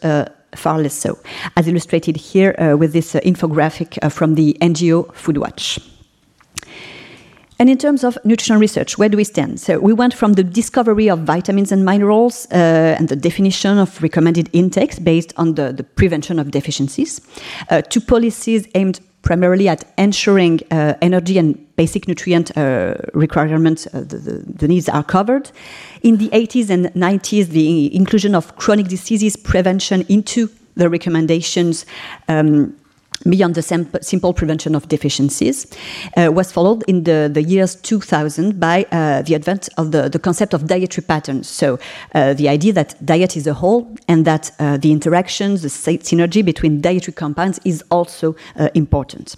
far 0.57 0.79
less 0.79 0.95
so, 0.95 1.19
as 1.57 1.69
illustrated 1.69 2.17
here 2.17 2.55
uh, 2.59 2.77
with 2.77 2.93
this 2.93 3.15
uh, 3.15 3.21
infographic 3.21 3.99
uh, 4.03 4.09
from 4.09 4.35
the 4.35 4.57
NGO 4.61 5.07
Foodwatch. 5.15 5.79
And 7.59 7.71
in 7.71 7.79
terms 7.79 8.05
of 8.05 8.19
nutritional 8.25 8.61
research, 8.61 8.99
where 8.99 9.09
do 9.09 9.17
we 9.17 9.25
stand? 9.25 9.61
So 9.61 9.79
we 9.79 9.95
went 9.95 10.13
from 10.13 10.35
the 10.35 10.45
discovery 10.45 11.09
of 11.09 11.21
vitamins 11.21 11.73
and 11.73 11.85
minerals 11.85 12.47
uh, 12.53 12.97
and 12.99 13.09
the 13.09 13.17
definition 13.17 13.79
of 13.79 14.03
recommended 14.03 14.51
intakes 14.53 14.99
based 14.99 15.33
on 15.39 15.55
the, 15.55 15.73
the 15.73 15.83
prevention 15.83 16.39
of 16.39 16.51
deficiencies 16.51 17.21
uh, 17.71 17.81
to 17.81 18.01
policies 18.01 18.69
aimed 18.75 19.01
primarily 19.27 19.69
at 19.69 19.85
ensuring 19.99 20.61
uh, 20.71 20.95
energy 21.03 21.37
and 21.37 21.59
basic 21.75 22.07
nutrient 22.07 22.57
uh, 22.57 22.95
requirements, 23.13 23.89
uh, 23.89 24.01
the, 24.01 24.19
the, 24.19 24.33
the, 24.61 24.69
needs 24.69 24.89
are 24.89 25.03
covered. 25.03 25.51
In 26.03 26.19
the 26.19 26.29
80s 26.29 26.71
and 26.71 26.87
90s, 26.95 27.49
the 27.49 27.95
inclusion 27.95 28.37
of 28.37 28.55
chronic 28.55 28.87
diseases 28.87 29.35
prevention 29.35 30.07
into 30.09 30.49
the 30.77 30.89
recommendations 30.89 31.87
um, 32.29 32.77
beyond 33.29 33.55
the 33.55 33.63
simple 34.03 34.33
prevention 34.33 34.75
of 34.75 34.89
deficiencies, 34.89 35.67
uh, 36.17 36.31
was 36.33 36.53
followed 36.53 36.85
in 36.87 37.05
the, 37.05 37.31
the 37.33 37.43
years 37.43 37.75
2000 37.77 38.59
by 38.61 38.85
uh, 38.93 39.23
the 39.23 39.35
advent 39.35 39.69
of 39.77 39.93
the, 39.93 40.09
the 40.09 40.19
concept 40.19 40.55
of 40.55 40.67
dietary 40.67 41.05
patterns. 41.05 41.49
So, 41.49 41.79
uh, 42.15 42.35
the 42.35 42.49
idea 42.49 42.73
that 42.75 42.95
diet 43.05 43.37
is 43.37 43.47
a 43.47 43.55
whole 43.55 43.97
and 44.09 44.25
that 44.25 44.51
uh, 44.59 44.77
the 44.77 44.93
interactions, 44.93 45.63
the 45.63 45.69
synergy 45.69 46.45
between 46.45 46.81
dietary 46.81 47.13
compounds 47.13 47.61
is 47.65 47.83
also 47.91 48.37
uh, 48.57 48.69
important. 48.75 49.37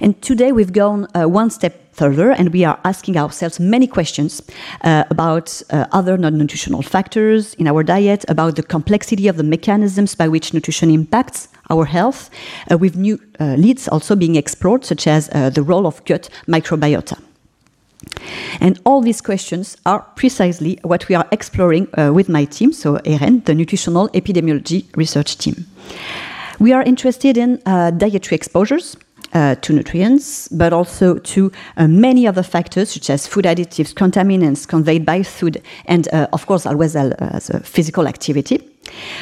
And 0.00 0.20
today 0.22 0.52
we've 0.52 0.72
gone 0.72 1.06
uh, 1.14 1.28
one 1.28 1.50
step 1.50 1.94
further 1.94 2.32
and 2.32 2.52
we 2.52 2.64
are 2.64 2.78
asking 2.84 3.16
ourselves 3.16 3.60
many 3.60 3.86
questions 3.86 4.42
uh, 4.82 5.04
about 5.10 5.62
uh, 5.70 5.86
other 5.92 6.16
non-nutritional 6.18 6.82
factors 6.82 7.54
in 7.54 7.68
our 7.68 7.82
diet, 7.82 8.24
about 8.28 8.56
the 8.56 8.62
complexity 8.62 9.28
of 9.28 9.36
the 9.36 9.44
mechanisms 9.44 10.14
by 10.14 10.28
which 10.28 10.52
nutrition 10.52 10.90
impacts 10.90 11.48
our 11.70 11.84
health, 11.84 12.30
uh, 12.70 12.78
with 12.78 12.96
new 12.96 13.18
uh, 13.40 13.54
leads 13.56 13.88
also 13.88 14.16
being 14.16 14.36
explored, 14.36 14.84
such 14.84 15.06
as 15.06 15.28
uh, 15.32 15.50
the 15.50 15.62
role 15.62 15.86
of 15.86 16.04
gut 16.04 16.28
microbiota. 16.46 17.18
And 18.60 18.78
all 18.84 19.00
these 19.00 19.22
questions 19.22 19.76
are 19.86 20.00
precisely 20.14 20.78
what 20.82 21.08
we 21.08 21.14
are 21.14 21.26
exploring 21.32 21.88
uh, 21.98 22.12
with 22.12 22.28
my 22.28 22.44
team, 22.44 22.72
so 22.72 22.98
EREN, 23.04 23.42
the 23.44 23.54
Nutritional 23.54 24.08
Epidemiology 24.10 24.84
Research 24.96 25.38
Team. 25.38 25.66
We 26.58 26.72
are 26.72 26.82
interested 26.82 27.36
in 27.36 27.60
uh, 27.66 27.90
dietary 27.90 28.36
exposures, 28.36 28.96
uh, 29.32 29.56
to 29.56 29.72
nutrients, 29.72 30.46
but 30.48 30.72
also 30.72 31.18
to 31.18 31.50
many 31.76 32.24
other 32.24 32.44
factors 32.44 32.90
such 32.90 33.10
as 33.10 33.26
food 33.26 33.46
additives, 33.46 33.92
contaminants 33.92 34.64
conveyed 34.68 35.04
by 35.04 35.24
food, 35.24 35.60
and 35.86 36.06
of 36.32 36.46
course, 36.46 36.66
always 36.66 36.94
as 36.94 37.50
physical 37.64 38.06
activity. 38.06 38.60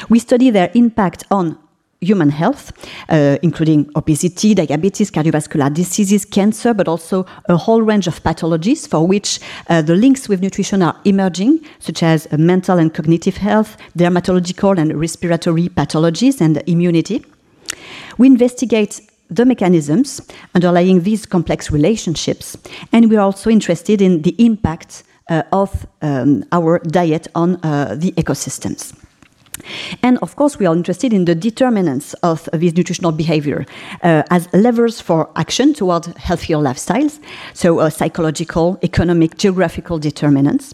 We 0.09 0.19
study 0.19 0.51
their 0.51 0.69
impact 0.75 1.23
on 1.31 1.57
human 2.03 2.29
health, 2.29 2.71
uh, 3.09 3.37
including 3.41 3.89
obesity, 3.95 4.53
diabetes, 4.53 5.11
cardiovascular 5.11 5.73
diseases, 5.73 6.25
cancer, 6.25 6.73
but 6.73 6.87
also 6.87 7.25
a 7.49 7.57
whole 7.57 7.81
range 7.81 8.07
of 8.07 8.21
pathologies 8.23 8.87
for 8.87 9.05
which 9.07 9.39
uh, 9.69 9.81
the 9.81 9.95
links 9.95 10.29
with 10.29 10.41
nutrition 10.41 10.81
are 10.81 10.95
emerging, 11.05 11.59
such 11.79 12.03
as 12.03 12.27
uh, 12.31 12.37
mental 12.37 12.77
and 12.77 12.93
cognitive 12.93 13.37
health, 13.37 13.77
dermatological 13.97 14.77
and 14.77 14.99
respiratory 14.99 15.69
pathologies, 15.69 16.41
and 16.41 16.61
immunity. 16.67 17.23
We 18.17 18.27
investigate 18.27 19.01
the 19.29 19.45
mechanisms 19.45 20.21
underlying 20.53 21.03
these 21.03 21.25
complex 21.25 21.71
relationships, 21.71 22.57
and 22.91 23.09
we're 23.09 23.21
also 23.21 23.49
interested 23.49 24.01
in 24.01 24.21
the 24.21 24.35
impact 24.37 25.03
uh, 25.29 25.43
of 25.51 25.85
um, 26.01 26.43
our 26.51 26.79
diet 26.79 27.27
on 27.35 27.55
uh, 27.63 27.95
the 27.97 28.11
ecosystems. 28.13 28.93
And 30.01 30.17
of 30.19 30.35
course, 30.35 30.59
we 30.59 30.65
are 30.65 30.75
interested 30.75 31.13
in 31.13 31.25
the 31.25 31.35
determinants 31.35 32.13
of 32.15 32.49
this 32.53 32.73
nutritional 32.73 33.11
behavior 33.11 33.65
uh, 34.01 34.23
as 34.29 34.51
levers 34.53 34.99
for 34.99 35.29
action 35.35 35.73
toward 35.73 36.05
healthier 36.17 36.57
lifestyles, 36.57 37.19
so 37.53 37.79
uh, 37.79 37.89
psychological, 37.89 38.79
economic, 38.83 39.37
geographical 39.37 39.99
determinants. 39.99 40.73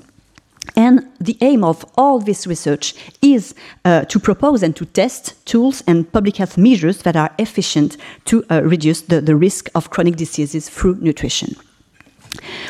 And 0.75 1.07
the 1.19 1.37
aim 1.41 1.63
of 1.63 1.85
all 1.97 2.19
this 2.19 2.45
research 2.45 2.93
is 3.21 3.55
uh, 3.85 4.05
to 4.05 4.19
propose 4.19 4.63
and 4.63 4.75
to 4.75 4.85
test 4.85 5.45
tools 5.45 5.83
and 5.87 6.11
public 6.11 6.37
health 6.37 6.57
measures 6.57 7.01
that 7.03 7.15
are 7.15 7.31
efficient 7.39 7.97
to 8.25 8.43
uh, 8.49 8.61
reduce 8.63 9.01
the, 9.01 9.21
the 9.21 9.35
risk 9.35 9.69
of 9.75 9.89
chronic 9.89 10.15
diseases 10.15 10.69
through 10.69 10.95
nutrition. 11.01 11.55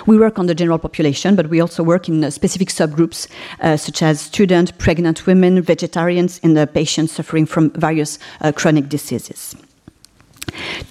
We 0.05 0.17
work 0.17 0.39
on 0.39 0.47
the 0.47 0.55
general 0.55 0.79
population, 0.79 1.35
but 1.35 1.49
we 1.49 1.61
also 1.61 1.83
work 1.83 2.07
in 2.09 2.23
uh, 2.23 2.29
specific 2.29 2.69
subgroups 2.69 3.27
uh, 3.59 3.77
such 3.77 4.01
as 4.01 4.21
students, 4.21 4.71
pregnant 4.71 5.25
women, 5.25 5.61
vegetarians, 5.61 6.39
and 6.43 6.57
uh, 6.57 6.65
patients 6.65 7.13
suffering 7.13 7.45
from 7.45 7.71
various 7.71 8.19
uh, 8.41 8.51
chronic 8.51 8.89
diseases. 8.89 9.55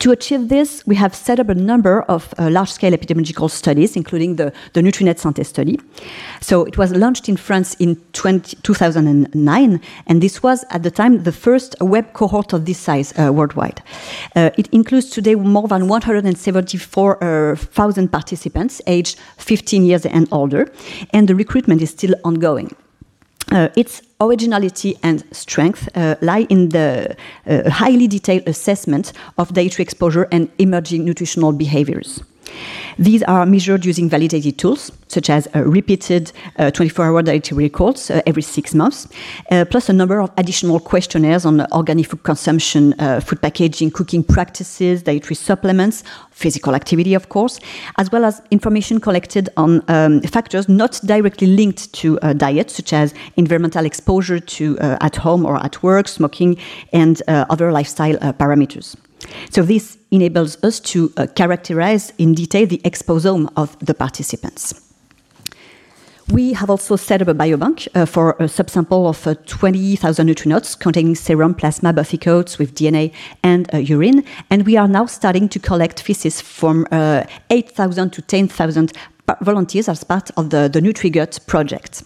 To 0.01 0.11
achieve 0.13 0.49
this, 0.49 0.87
we 0.87 0.95
have 0.97 1.15
set 1.15 1.41
up 1.41 1.49
a 1.49 1.55
number 1.55 2.03
of 2.03 2.35
uh, 2.39 2.51
large-scale 2.51 2.93
epidemiological 2.93 3.51
studies, 3.51 3.97
including 3.97 4.37
the, 4.37 4.53
the 4.73 4.81
Nutrinet 4.81 5.21
Santé 5.21 5.45
study. 5.45 5.81
So 6.41 6.65
it 6.65 6.79
was 6.79 6.93
launched 6.93 7.29
in 7.29 7.37
France 7.37 7.75
in 7.75 7.97
20, 8.13 8.57
2009, 8.63 9.81
and 10.07 10.23
this 10.23 10.43
was 10.43 10.65
at 10.71 10.83
the 10.83 10.91
time 10.91 11.25
the 11.25 11.33
first 11.33 11.77
web 11.81 12.13
cohort 12.13 12.53
of 12.53 12.65
this 12.65 12.79
size 12.79 13.13
uh, 13.19 13.33
worldwide. 13.33 13.83
Uh, 14.37 14.51
it 14.57 14.69
includes 14.73 15.11
today 15.11 15.35
more 15.35 15.67
than 15.69 15.89
174,000 15.89 18.13
participants 18.13 18.81
aged 18.87 19.19
15 19.39 19.85
years 19.85 20.07
and 20.07 20.29
older, 20.33 20.71
and 21.11 21.29
the 21.29 21.35
recruitment 21.35 21.83
is 21.83 21.91
still 21.91 22.15
ongoing. 22.25 22.71
Uh, 23.51 23.69
its 23.77 24.03
originality 24.21 24.99
and 25.03 25.25
strength 25.33 25.89
uh, 25.97 26.17
lie 26.21 26.47
in 26.51 26.69
the 26.69 27.17
uh, 27.47 27.71
highly 27.71 28.07
detailed 28.07 28.47
assessment 28.47 29.13
of 29.39 29.53
dietary 29.55 29.83
exposure 29.83 30.29
and 30.31 30.51
emerging 30.59 31.05
nutritional 31.05 31.53
behaviors. 31.53 32.23
These 32.99 33.23
are 33.25 33.47
measured 33.47 33.85
using 33.85 34.09
validated 34.09 34.59
tools, 34.59 34.91
such 35.07 35.31
as 35.31 35.47
uh, 35.55 35.63
repeated 35.65 36.33
24-hour 36.59 37.19
uh, 37.19 37.23
dietary 37.23 37.65
records 37.65 38.11
uh, 38.11 38.21
every 38.27 38.43
six 38.43 38.75
months, 38.75 39.07
uh, 39.53 39.65
plus 39.65 39.89
a 39.89 39.93
number 39.93 40.21
of 40.21 40.33
additional 40.37 40.81
questionnaires 40.81 41.47
on 41.47 41.61
organic 41.73 42.07
food 42.07 42.25
consumption, 42.25 42.93
food 43.21 43.41
packaging, 43.41 43.93
cooking 43.93 44.25
practices, 44.25 45.03
dietary 45.05 45.37
supplements, 45.37 46.03
physical 46.33 46.75
activity, 46.75 47.15
of 47.15 47.29
course, 47.29 47.61
as 47.99 48.11
well 48.11 48.25
as 48.25 48.43
information 48.51 49.01
collected 49.01 49.49
on 49.57 49.83
um, 49.89 50.21
factors 50.23 50.69
not 50.69 51.01
directly 51.05 51.47
linked 51.47 51.93
to 51.93 52.19
diet, 52.37 52.71
such 52.71 52.93
as 52.93 53.15
environmental 53.37 53.87
exposure 53.87 54.41
to 54.41 54.77
at 54.79 55.15
home 55.17 55.47
or 55.47 55.57
at 55.65 55.83
work, 55.83 56.09
smoking, 56.09 56.57
and 56.93 57.23
other 57.29 57.71
lifestyle 57.71 58.17
parameters. 58.35 58.97
So 59.51 59.63
this 59.63 59.99
enables 60.11 60.63
us 60.63 60.81
to 60.81 61.13
uh, 61.17 61.27
characterize 61.35 62.13
in 62.19 62.35
detail 62.35 62.67
the 62.67 62.81
exposome 62.85 63.51
of 63.57 63.79
the 63.79 63.95
participants. 63.95 64.89
We 66.31 66.53
have 66.53 66.69
also 66.69 66.97
set 66.97 67.23
up 67.23 67.29
a 67.29 67.35
biobank 67.35 67.89
uh, 67.95 68.05
for 68.05 68.33
a 68.33 68.49
subsample 68.49 69.09
of 69.09 69.27
uh, 69.27 69.35
20,000 69.47 70.29
Nutrinautes 70.29 70.79
containing 70.79 71.15
serum, 71.15 71.55
plasma, 71.55 71.95
buffy 71.95 72.19
coats 72.19 72.59
with 72.59 72.75
DNA 72.75 73.15
and 73.43 73.73
uh, 73.73 73.79
urine. 73.79 74.25
And 74.51 74.67
we 74.67 74.77
are 74.77 74.89
now 74.89 75.07
starting 75.07 75.49
to 75.49 75.59
collect 75.59 76.03
feces 76.03 76.43
from 76.43 76.87
uh, 76.93 77.25
8,000 77.49 78.13
to 78.13 78.23
10,000 78.23 78.93
volunteers 79.41 79.89
as 79.89 80.05
part 80.05 80.31
of 80.37 80.51
the, 80.51 80.69
the 80.71 80.81
NutriGut 80.81 81.47
project. 81.47 82.03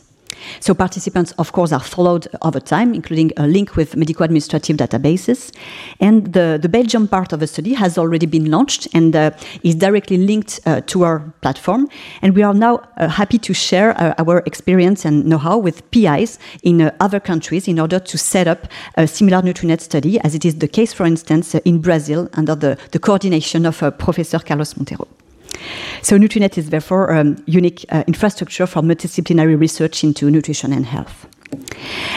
So 0.60 0.74
participants, 0.74 1.32
of 1.38 1.52
course, 1.52 1.72
are 1.72 1.80
followed 1.80 2.28
over 2.42 2.60
time, 2.60 2.94
including 2.94 3.32
a 3.36 3.46
link 3.46 3.76
with 3.76 3.96
medical 3.96 4.24
administrative 4.24 4.76
databases. 4.76 5.54
And 6.00 6.32
the, 6.32 6.58
the 6.60 6.68
Belgium 6.68 7.08
part 7.08 7.32
of 7.32 7.40
the 7.40 7.46
study 7.46 7.74
has 7.74 7.98
already 7.98 8.26
been 8.26 8.50
launched 8.50 8.88
and 8.94 9.14
uh, 9.14 9.30
is 9.62 9.74
directly 9.74 10.16
linked 10.16 10.60
uh, 10.66 10.80
to 10.86 11.04
our 11.04 11.20
platform. 11.40 11.88
And 12.22 12.34
we 12.34 12.42
are 12.42 12.54
now 12.54 12.82
uh, 12.96 13.08
happy 13.08 13.38
to 13.38 13.54
share 13.54 13.90
uh, 14.00 14.14
our 14.18 14.42
experience 14.46 15.04
and 15.04 15.24
know-how 15.26 15.58
with 15.58 15.88
PIs 15.90 16.38
in 16.62 16.82
uh, 16.82 16.94
other 17.00 17.20
countries 17.20 17.68
in 17.68 17.78
order 17.78 17.98
to 17.98 18.18
set 18.18 18.46
up 18.46 18.68
a 18.96 19.06
similar 19.06 19.42
Nutrinet 19.42 19.80
study, 19.80 20.20
as 20.20 20.34
it 20.34 20.44
is 20.44 20.56
the 20.56 20.68
case, 20.68 20.92
for 20.92 21.06
instance, 21.06 21.54
in 21.54 21.80
Brazil 21.80 22.28
under 22.34 22.54
the, 22.54 22.78
the 22.90 22.98
coordination 22.98 23.66
of 23.66 23.82
uh, 23.82 23.90
Professor 23.90 24.38
Carlos 24.38 24.74
Monteiro. 24.74 25.06
So 26.02 26.18
Nutrinet 26.18 26.58
is 26.58 26.70
therefore 26.70 27.10
a 27.10 27.20
um, 27.20 27.42
unique 27.46 27.84
uh, 27.88 28.04
infrastructure 28.06 28.66
for 28.66 28.82
multidisciplinary 28.82 29.58
research 29.58 30.04
into 30.04 30.30
nutrition 30.30 30.72
and 30.72 30.86
health. 30.86 31.26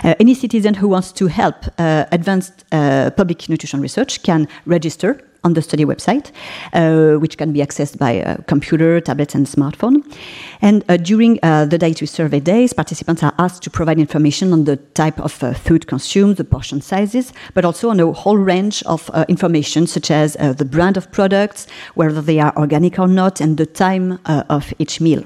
Uh, 0.03 0.15
any 0.19 0.33
citizen 0.33 0.75
who 0.75 0.87
wants 0.87 1.11
to 1.11 1.27
help 1.27 1.55
uh, 1.77 2.05
advanced 2.11 2.63
uh, 2.71 3.09
public 3.11 3.49
nutrition 3.49 3.81
research 3.81 4.23
can 4.23 4.47
register 4.65 5.19
on 5.45 5.53
the 5.53 5.61
study 5.61 5.85
website, 5.85 6.31
uh, 6.73 7.17
which 7.19 7.37
can 7.37 7.53
be 7.53 7.59
accessed 7.59 7.97
by 7.97 8.11
a 8.11 8.41
computer, 8.43 8.99
tablets, 8.99 9.35
and 9.35 9.45
smartphone. 9.45 10.03
And 10.61 10.83
uh, 10.89 10.97
during 10.97 11.39
uh, 11.43 11.65
the 11.65 11.77
dietary 11.77 12.07
survey 12.07 12.39
days, 12.39 12.73
participants 12.73 13.23
are 13.23 13.33
asked 13.37 13.61
to 13.63 13.69
provide 13.69 13.99
information 13.99 14.51
on 14.51 14.65
the 14.65 14.77
type 14.77 15.19
of 15.19 15.41
uh, 15.43 15.53
food 15.53 15.87
consumed, 15.87 16.37
the 16.37 16.43
portion 16.43 16.81
sizes, 16.81 17.31
but 17.53 17.63
also 17.63 17.89
on 17.89 17.99
a 17.99 18.11
whole 18.11 18.37
range 18.37 18.83
of 18.83 19.09
uh, 19.13 19.23
information, 19.29 19.87
such 19.87 20.11
as 20.11 20.35
uh, 20.39 20.51
the 20.53 20.65
brand 20.65 20.97
of 20.97 21.11
products, 21.11 21.67
whether 21.93 22.21
they 22.21 22.39
are 22.39 22.53
organic 22.57 22.99
or 22.99 23.07
not, 23.07 23.39
and 23.39 23.57
the 23.57 23.65
time 23.65 24.19
of 24.25 24.73
each 24.79 24.99
meal. 24.99 25.23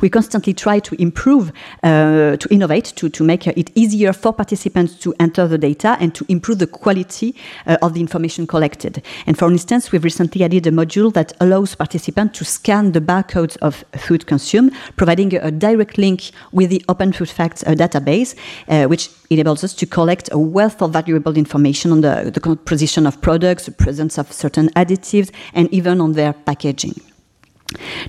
We 0.00 0.08
constantly 0.08 0.54
try 0.54 0.78
to 0.80 1.00
improve, 1.00 1.52
uh, 1.82 2.36
to 2.36 2.48
innovate, 2.50 2.86
to, 2.96 3.08
to 3.08 3.24
make 3.24 3.46
it 3.46 3.70
easier 3.74 4.12
for 4.12 4.32
participants 4.32 4.94
to 5.00 5.14
enter 5.20 5.46
the 5.46 5.58
data 5.58 5.96
and 6.00 6.14
to 6.14 6.24
improve 6.28 6.58
the 6.58 6.66
quality 6.66 7.34
uh, 7.66 7.76
of 7.82 7.94
the 7.94 8.00
information 8.00 8.46
collected. 8.46 9.02
And 9.26 9.38
for 9.38 9.50
instance, 9.50 9.92
we've 9.92 10.04
recently 10.04 10.44
added 10.44 10.66
a 10.66 10.70
module 10.70 11.12
that 11.14 11.32
allows 11.40 11.74
participants 11.74 12.38
to 12.38 12.44
scan 12.44 12.92
the 12.92 13.00
barcodes 13.00 13.56
of 13.58 13.84
food 13.96 14.26
consumed, 14.26 14.72
providing 14.96 15.34
a, 15.34 15.50
direct 15.50 15.98
link 15.98 16.30
with 16.52 16.70
the 16.70 16.84
Open 16.88 17.12
Food 17.12 17.28
Facts 17.28 17.64
uh, 17.64 17.70
database, 17.70 18.34
uh, 18.68 18.86
which 18.86 19.10
enables 19.30 19.64
us 19.64 19.74
to 19.74 19.86
collect 19.86 20.28
a 20.32 20.38
wealth 20.38 20.80
of 20.82 20.92
valuable 20.92 21.36
information 21.36 21.92
on 21.92 22.00
the, 22.00 22.30
the 22.32 22.40
composition 22.40 23.06
of 23.06 23.20
products, 23.20 23.66
the 23.66 23.72
presence 23.72 24.18
of 24.18 24.32
certain 24.32 24.68
additives, 24.70 25.30
and 25.54 25.72
even 25.72 26.00
on 26.00 26.12
their 26.12 26.32
packaging. 26.32 26.94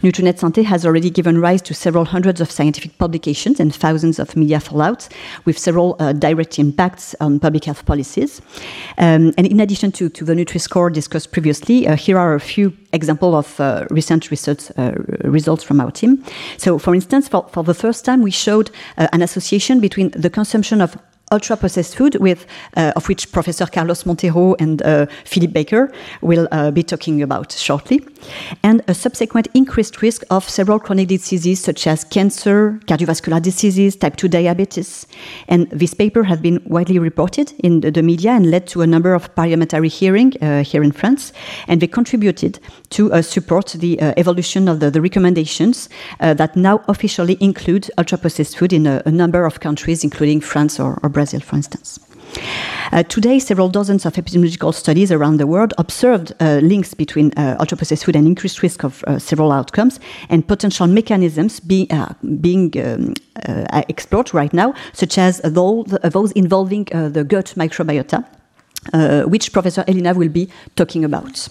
Nutrinet 0.01 0.39
Santé 0.39 0.63
has 0.63 0.85
already 0.85 1.09
given 1.09 1.39
rise 1.39 1.61
to 1.63 1.73
several 1.73 2.05
hundreds 2.05 2.39
of 2.39 2.49
scientific 2.49 2.97
publications 2.97 3.59
and 3.59 3.75
thousands 3.75 4.19
of 4.19 4.35
media 4.35 4.59
fallouts, 4.59 5.09
with 5.45 5.57
several 5.57 5.95
uh, 5.99 6.13
direct 6.13 6.57
impacts 6.59 7.15
on 7.19 7.39
public 7.39 7.65
health 7.65 7.85
policies. 7.85 8.41
Um, 8.97 9.33
and 9.37 9.45
in 9.45 9.59
addition 9.59 9.91
to, 9.93 10.09
to 10.09 10.23
the 10.23 10.33
Nutri-Score 10.33 10.89
discussed 10.89 11.31
previously, 11.31 11.87
uh, 11.87 11.95
here 11.95 12.17
are 12.17 12.35
a 12.35 12.39
few 12.39 12.73
examples 12.93 13.35
of 13.35 13.59
uh, 13.59 13.85
recent 13.89 14.31
research 14.31 14.71
uh, 14.77 14.91
results 15.23 15.63
from 15.63 15.81
our 15.81 15.91
team. 15.91 16.23
So, 16.57 16.79
for 16.79 16.95
instance, 16.95 17.27
for, 17.27 17.47
for 17.51 17.63
the 17.63 17.73
first 17.73 18.05
time, 18.05 18.21
we 18.21 18.31
showed 18.31 18.71
uh, 18.97 19.07
an 19.11 19.21
association 19.21 19.79
between 19.79 20.11
the 20.11 20.29
consumption 20.29 20.81
of 20.81 20.97
ultra 21.31 21.57
processed 21.57 21.95
food, 21.95 22.15
with 22.15 22.45
uh, 22.77 22.93
of 22.95 23.07
which 23.07 23.31
Professor 23.31 23.65
Carlos 23.65 24.03
Monteiro 24.03 24.55
and 24.59 24.81
uh, 24.81 25.05
Philip 25.25 25.53
Baker 25.53 25.91
will 26.21 26.47
uh, 26.51 26.71
be 26.71 26.83
talking 26.83 27.21
about 27.21 27.51
shortly, 27.51 28.05
and 28.63 28.81
a 28.87 28.93
subsequent 28.93 29.47
increased 29.53 30.01
risk 30.01 30.23
of 30.29 30.49
several 30.49 30.79
chronic 30.79 31.07
diseases 31.07 31.59
such 31.59 31.87
as 31.87 32.03
cancer, 32.03 32.79
cardiovascular 32.85 33.41
diseases, 33.41 33.95
type 33.95 34.15
2 34.15 34.27
diabetes. 34.27 35.07
And 35.47 35.69
this 35.69 35.93
paper 35.93 36.23
has 36.23 36.39
been 36.39 36.61
widely 36.65 36.99
reported 36.99 37.53
in 37.59 37.81
the, 37.81 37.91
the 37.91 38.03
media 38.03 38.31
and 38.31 38.49
led 38.49 38.67
to 38.67 38.81
a 38.81 38.87
number 38.87 39.13
of 39.13 39.33
parliamentary 39.35 39.89
hearings 39.89 40.35
uh, 40.41 40.63
here 40.63 40.83
in 40.83 40.91
France, 40.91 41.33
and 41.67 41.81
they 41.81 41.87
contributed 41.87 42.59
to 42.89 43.11
uh, 43.13 43.21
support 43.21 43.67
the 43.79 43.99
uh, 43.99 44.13
evolution 44.17 44.67
of 44.67 44.79
the, 44.79 44.89
the 44.89 45.01
recommendations 45.01 45.89
that 46.19 46.55
now 46.55 46.81
officially 46.87 47.37
include 47.39 47.89
ultra 47.97 48.17
processed 48.17 48.57
food 48.57 48.73
in 48.73 48.87
a, 48.87 49.01
a, 49.05 49.11
number 49.11 49.45
of 49.45 49.59
countries, 49.59 50.03
including 50.03 50.41
France 50.41 50.79
or, 50.79 50.99
or 51.03 51.09
Brazil, 51.19 51.41
for 51.41 51.55
instance. 51.55 51.99
Uh, 52.91 53.03
today, 53.03 53.39
several 53.39 53.69
dozens 53.69 54.05
of 54.05 54.13
epidemiological 54.13 54.73
studies 54.73 55.11
around 55.11 55.37
the 55.37 55.45
world 55.45 55.73
observed 55.77 56.33
uh, 56.39 56.59
links 56.63 56.93
between 56.93 57.31
uh, 57.37 57.57
ultra-processed 57.59 58.05
food 58.05 58.15
and 58.15 58.25
increased 58.25 58.63
risk 58.63 58.83
of 58.83 59.03
uh, 59.03 59.19
several 59.19 59.51
outcomes 59.51 59.99
and 60.29 60.47
potential 60.47 60.87
mechanisms 60.87 61.59
be, 61.59 61.87
uh, 61.91 62.13
being 62.41 62.71
um, 62.77 63.13
uh, 63.47 63.83
explored 63.89 64.33
right 64.33 64.53
now, 64.53 64.73
such 64.93 65.17
as 65.17 65.41
those, 65.43 65.85
those 66.03 66.31
involving 66.33 66.85
the 66.85 67.23
gut 67.23 67.53
microbiota, 67.57 68.23
which 69.27 69.51
Professor 69.51 69.83
Elina 69.87 70.13
will 70.13 70.29
be 70.29 70.47
talking 70.75 71.03
about. 71.03 71.49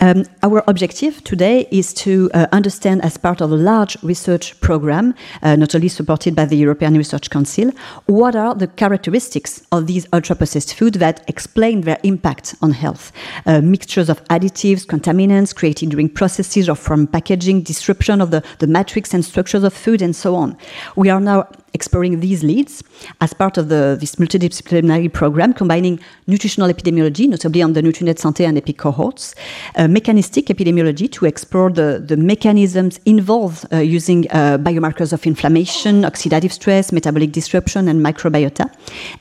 Um, 0.00 0.24
our 0.42 0.62
objective 0.68 1.24
today 1.24 1.66
is 1.70 1.92
to 1.94 2.30
uh, 2.32 2.46
understand, 2.52 3.02
as 3.02 3.16
part 3.16 3.40
of 3.40 3.50
a 3.50 3.56
large 3.56 4.00
research 4.02 4.58
program, 4.60 5.14
uh, 5.42 5.56
not 5.56 5.74
only 5.74 5.88
supported 5.88 6.36
by 6.36 6.44
the 6.44 6.56
European 6.56 6.96
Research 6.96 7.30
Council, 7.30 7.72
what 8.06 8.36
are 8.36 8.54
the 8.54 8.68
characteristics 8.68 9.62
of 9.72 9.88
these 9.88 10.06
ultra 10.12 10.36
processed 10.36 10.74
foods 10.74 10.98
that 10.98 11.24
explain 11.28 11.80
their 11.80 11.98
impact 12.04 12.54
on 12.62 12.70
health. 12.70 13.10
Uh, 13.44 13.60
mixtures 13.60 14.08
of 14.08 14.22
additives, 14.24 14.86
contaminants 14.86 15.54
created 15.54 15.90
during 15.90 16.08
processes 16.08 16.68
or 16.68 16.76
from 16.76 17.06
packaging, 17.06 17.62
disruption 17.62 18.20
of 18.20 18.30
the, 18.30 18.42
the 18.60 18.66
matrix 18.68 19.12
and 19.12 19.24
structures 19.24 19.64
of 19.64 19.74
food, 19.74 20.00
and 20.00 20.14
so 20.14 20.36
on. 20.36 20.56
We 20.94 21.10
are 21.10 21.20
now 21.20 21.48
exploring 21.74 22.20
these 22.20 22.42
leads 22.42 22.82
as 23.20 23.32
part 23.32 23.58
of 23.58 23.68
the, 23.68 23.96
this 23.98 24.16
multidisciplinary 24.16 25.12
program 25.12 25.52
combining 25.52 26.00
nutritional 26.26 26.68
epidemiology, 26.68 27.28
notably 27.28 27.62
on 27.62 27.72
the 27.72 27.82
Nutrinet 27.82 28.18
Santé 28.18 28.46
and 28.46 28.58
EPIC 28.58 28.78
cohorts, 28.78 29.34
uh, 29.76 29.88
mechanistic 29.88 30.46
epidemiology 30.46 31.10
to 31.10 31.26
explore 31.26 31.70
the, 31.70 32.02
the 32.04 32.16
mechanisms 32.16 33.00
involved 33.04 33.66
uh, 33.72 33.78
using 33.78 34.26
uh, 34.30 34.58
biomarkers 34.58 35.12
of 35.12 35.26
inflammation, 35.26 36.02
oxidative 36.02 36.52
stress, 36.52 36.92
metabolic 36.92 37.32
disruption, 37.32 37.88
and 37.88 38.04
microbiota, 38.04 38.70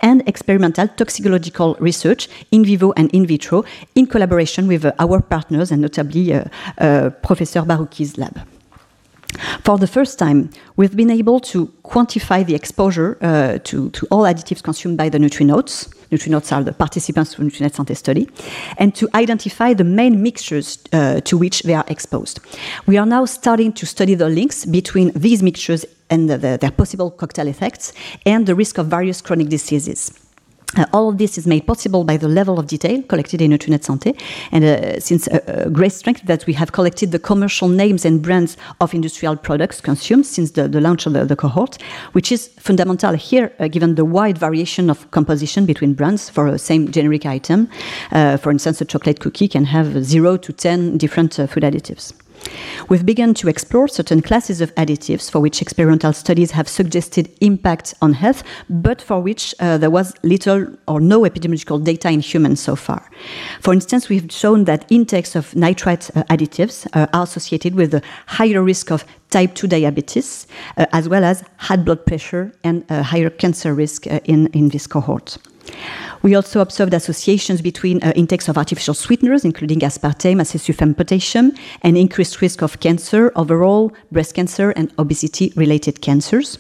and 0.02 0.28
experimental 0.28 0.88
toxicological 0.88 1.76
research 1.80 2.30
in 2.52 2.64
vivo 2.64 2.94
and 2.98 3.12
in 3.12 3.26
vitro 3.26 3.64
in 3.96 4.06
collaboration 4.06 4.68
with 4.68 4.86
uh, 4.86 4.92
our 5.00 5.22
partners 5.22 5.72
and 5.72 5.82
notably 5.82 6.34
uh, 6.34 7.10
Professor 7.22 7.62
Barouki's 7.62 8.18
lab. 8.18 8.40
For 9.64 9.78
the 9.78 9.88
first 9.88 10.20
time, 10.20 10.50
we've 10.76 10.96
been 10.96 11.12
able 11.12 11.40
to 11.42 11.68
quantify 11.84 12.46
the 12.46 12.56
exposure 12.56 13.18
uh, 13.22 13.60
to, 13.64 13.90
to 13.92 14.08
all 14.12 14.24
additives 14.24 14.64
consumed 14.64 14.98
by 14.98 15.10
the 15.10 15.18
Nutrinautes. 15.18 15.90
Nutrinautes 16.12 16.56
are 16.56 16.64
the 16.64 16.74
participants 16.74 17.34
to 17.34 17.42
Nutrinet 17.42 17.76
Santé 17.76 17.96
study, 17.96 18.30
and 18.78 18.96
to 18.96 19.10
identify 19.14 19.74
the 19.74 19.84
main 19.84 20.24
mixtures 20.24 20.80
uh, 20.94 21.20
to 21.22 21.38
which 21.38 21.64
they 21.64 21.74
are 21.74 21.86
exposed. 21.88 22.40
We 22.86 22.98
are 22.98 23.06
now 23.06 23.26
starting 23.26 23.74
to 23.74 23.86
study 23.86 24.16
the 24.16 24.30
links 24.30 24.66
between 24.66 25.12
these 25.12 25.44
mixtures 25.44 25.86
and 26.10 26.30
the, 26.30 26.38
the, 26.38 26.58
their 26.62 26.72
possible 26.72 27.12
cocktail 27.12 27.48
effects 27.48 27.94
and 28.26 28.46
the 28.46 28.56
risk 28.56 28.78
of 28.78 28.88
various 28.88 29.22
chronic 29.22 29.50
diseases. 29.50 30.27
Uh, 30.76 30.86
all 30.92 31.08
of 31.10 31.18
this 31.18 31.38
is 31.38 31.48
made 31.48 31.66
possible 31.66 32.04
by 32.04 32.18
the 32.18 32.28
level 32.28 32.60
of 32.60 32.68
detail 32.68 33.02
collected 33.04 33.42
in 33.42 33.52
Nutrinet 33.52 33.86
Santé, 33.86 34.20
and 34.52 34.66
uh, 34.66 35.00
since 35.00 35.26
a, 35.28 35.66
uh, 35.66 35.70
great 35.70 35.94
strength 35.94 36.24
that 36.26 36.46
we 36.46 36.52
have 36.54 36.74
collected 36.74 37.12
the 37.14 37.20
commercial 37.20 37.70
names 37.70 38.04
and 38.04 38.22
brands 38.22 38.58
of 38.82 38.94
industrial 38.94 39.38
products 39.38 39.80
consumed 39.80 40.26
since 40.26 40.52
the, 40.52 40.68
the 40.68 40.82
launch 40.82 41.06
of 41.06 41.14
the, 41.14 41.24
the, 41.24 41.38
cohort, 41.38 41.82
which 42.12 42.34
is 42.34 42.50
fundamental 42.60 43.14
here, 43.14 43.54
uh, 43.60 43.70
given 43.70 43.96
the 43.96 44.04
wide 44.04 44.38
variation 44.38 44.90
of 44.90 45.10
composition 45.12 45.66
between 45.66 45.94
brands 45.94 46.30
for 46.30 46.48
a 46.48 46.60
same 46.60 46.92
generic 46.92 47.26
item. 47.26 47.70
Uh, 48.12 48.36
for 48.36 48.52
instance, 48.52 48.82
a 48.82 48.86
chocolate 48.86 49.22
cookie 49.22 49.48
can 49.48 49.64
have 49.64 50.04
zero 50.04 50.36
to 50.36 50.52
ten 50.52 50.98
different 50.98 51.40
uh, 51.40 51.48
food 51.48 51.64
additives. 51.64 52.12
We've 52.90 53.06
begun 53.06 53.34
to 53.36 53.48
explore 53.48 53.88
certain 53.88 54.22
classes 54.22 54.62
of 54.62 54.74
additives 54.76 55.30
for 55.30 55.40
which 55.40 55.62
experimental 55.62 56.14
studies 56.14 56.52
have 56.52 56.68
suggested 56.68 57.30
impact 57.42 57.94
on 58.02 58.14
health, 58.14 58.44
but 58.70 59.02
for 59.02 59.22
which 59.22 59.54
uh, 59.60 59.78
there 59.78 59.90
was 59.90 60.14
little 60.24 60.68
or 60.88 61.00
no 61.00 61.22
epidemiological 61.22 61.84
data 61.84 62.10
in 62.10 62.20
humans 62.20 62.60
so 62.60 62.76
far. 62.76 63.10
For 63.62 63.74
instance, 63.74 64.10
we've 64.10 64.32
shown 64.32 64.66
that 64.66 64.86
intakes 64.90 65.36
of 65.36 65.56
nitrite 65.56 66.10
uh, 66.16 66.24
additives 66.26 66.88
uh, 66.94 67.08
are 67.14 67.24
associated 67.24 67.76
with 67.76 67.94
a 67.94 68.02
higher 68.28 68.64
risk 68.64 68.92
of 68.92 69.06
type 69.30 69.56
2 69.56 69.68
diabetes, 69.68 70.48
uh, 70.78 70.86
as 70.92 71.10
well 71.10 71.24
as 71.24 71.44
high 71.58 71.78
blood 71.78 72.06
pressure 72.06 72.52
and 72.64 72.84
a 72.90 73.04
higher 73.04 73.30
cancer 73.30 73.74
risk 73.74 74.08
uh, 74.08 74.20
in, 74.26 74.48
in 74.48 74.70
this 74.70 74.88
cohort. 74.88 75.38
We 76.22 76.36
also 76.36 76.62
observed 76.62 76.94
associations 76.94 77.62
between 77.62 78.02
uh, 78.04 78.12
intakes 78.16 78.48
of 78.48 78.58
artificial 78.58 78.94
sweeteners, 78.94 79.46
including 79.46 79.80
aspartame, 79.80 80.42
acesulfame, 80.42 80.96
potassium, 80.96 81.52
and 81.84 81.98
increased 81.98 82.42
risk 82.42 82.62
of 82.62 82.80
cancer, 82.80 83.32
overall, 83.36 83.94
breast 84.12 84.34
cancer, 84.34 84.72
and 84.72 84.92
obesity 84.98 85.54
related 85.56 86.02
cancers. 86.02 86.58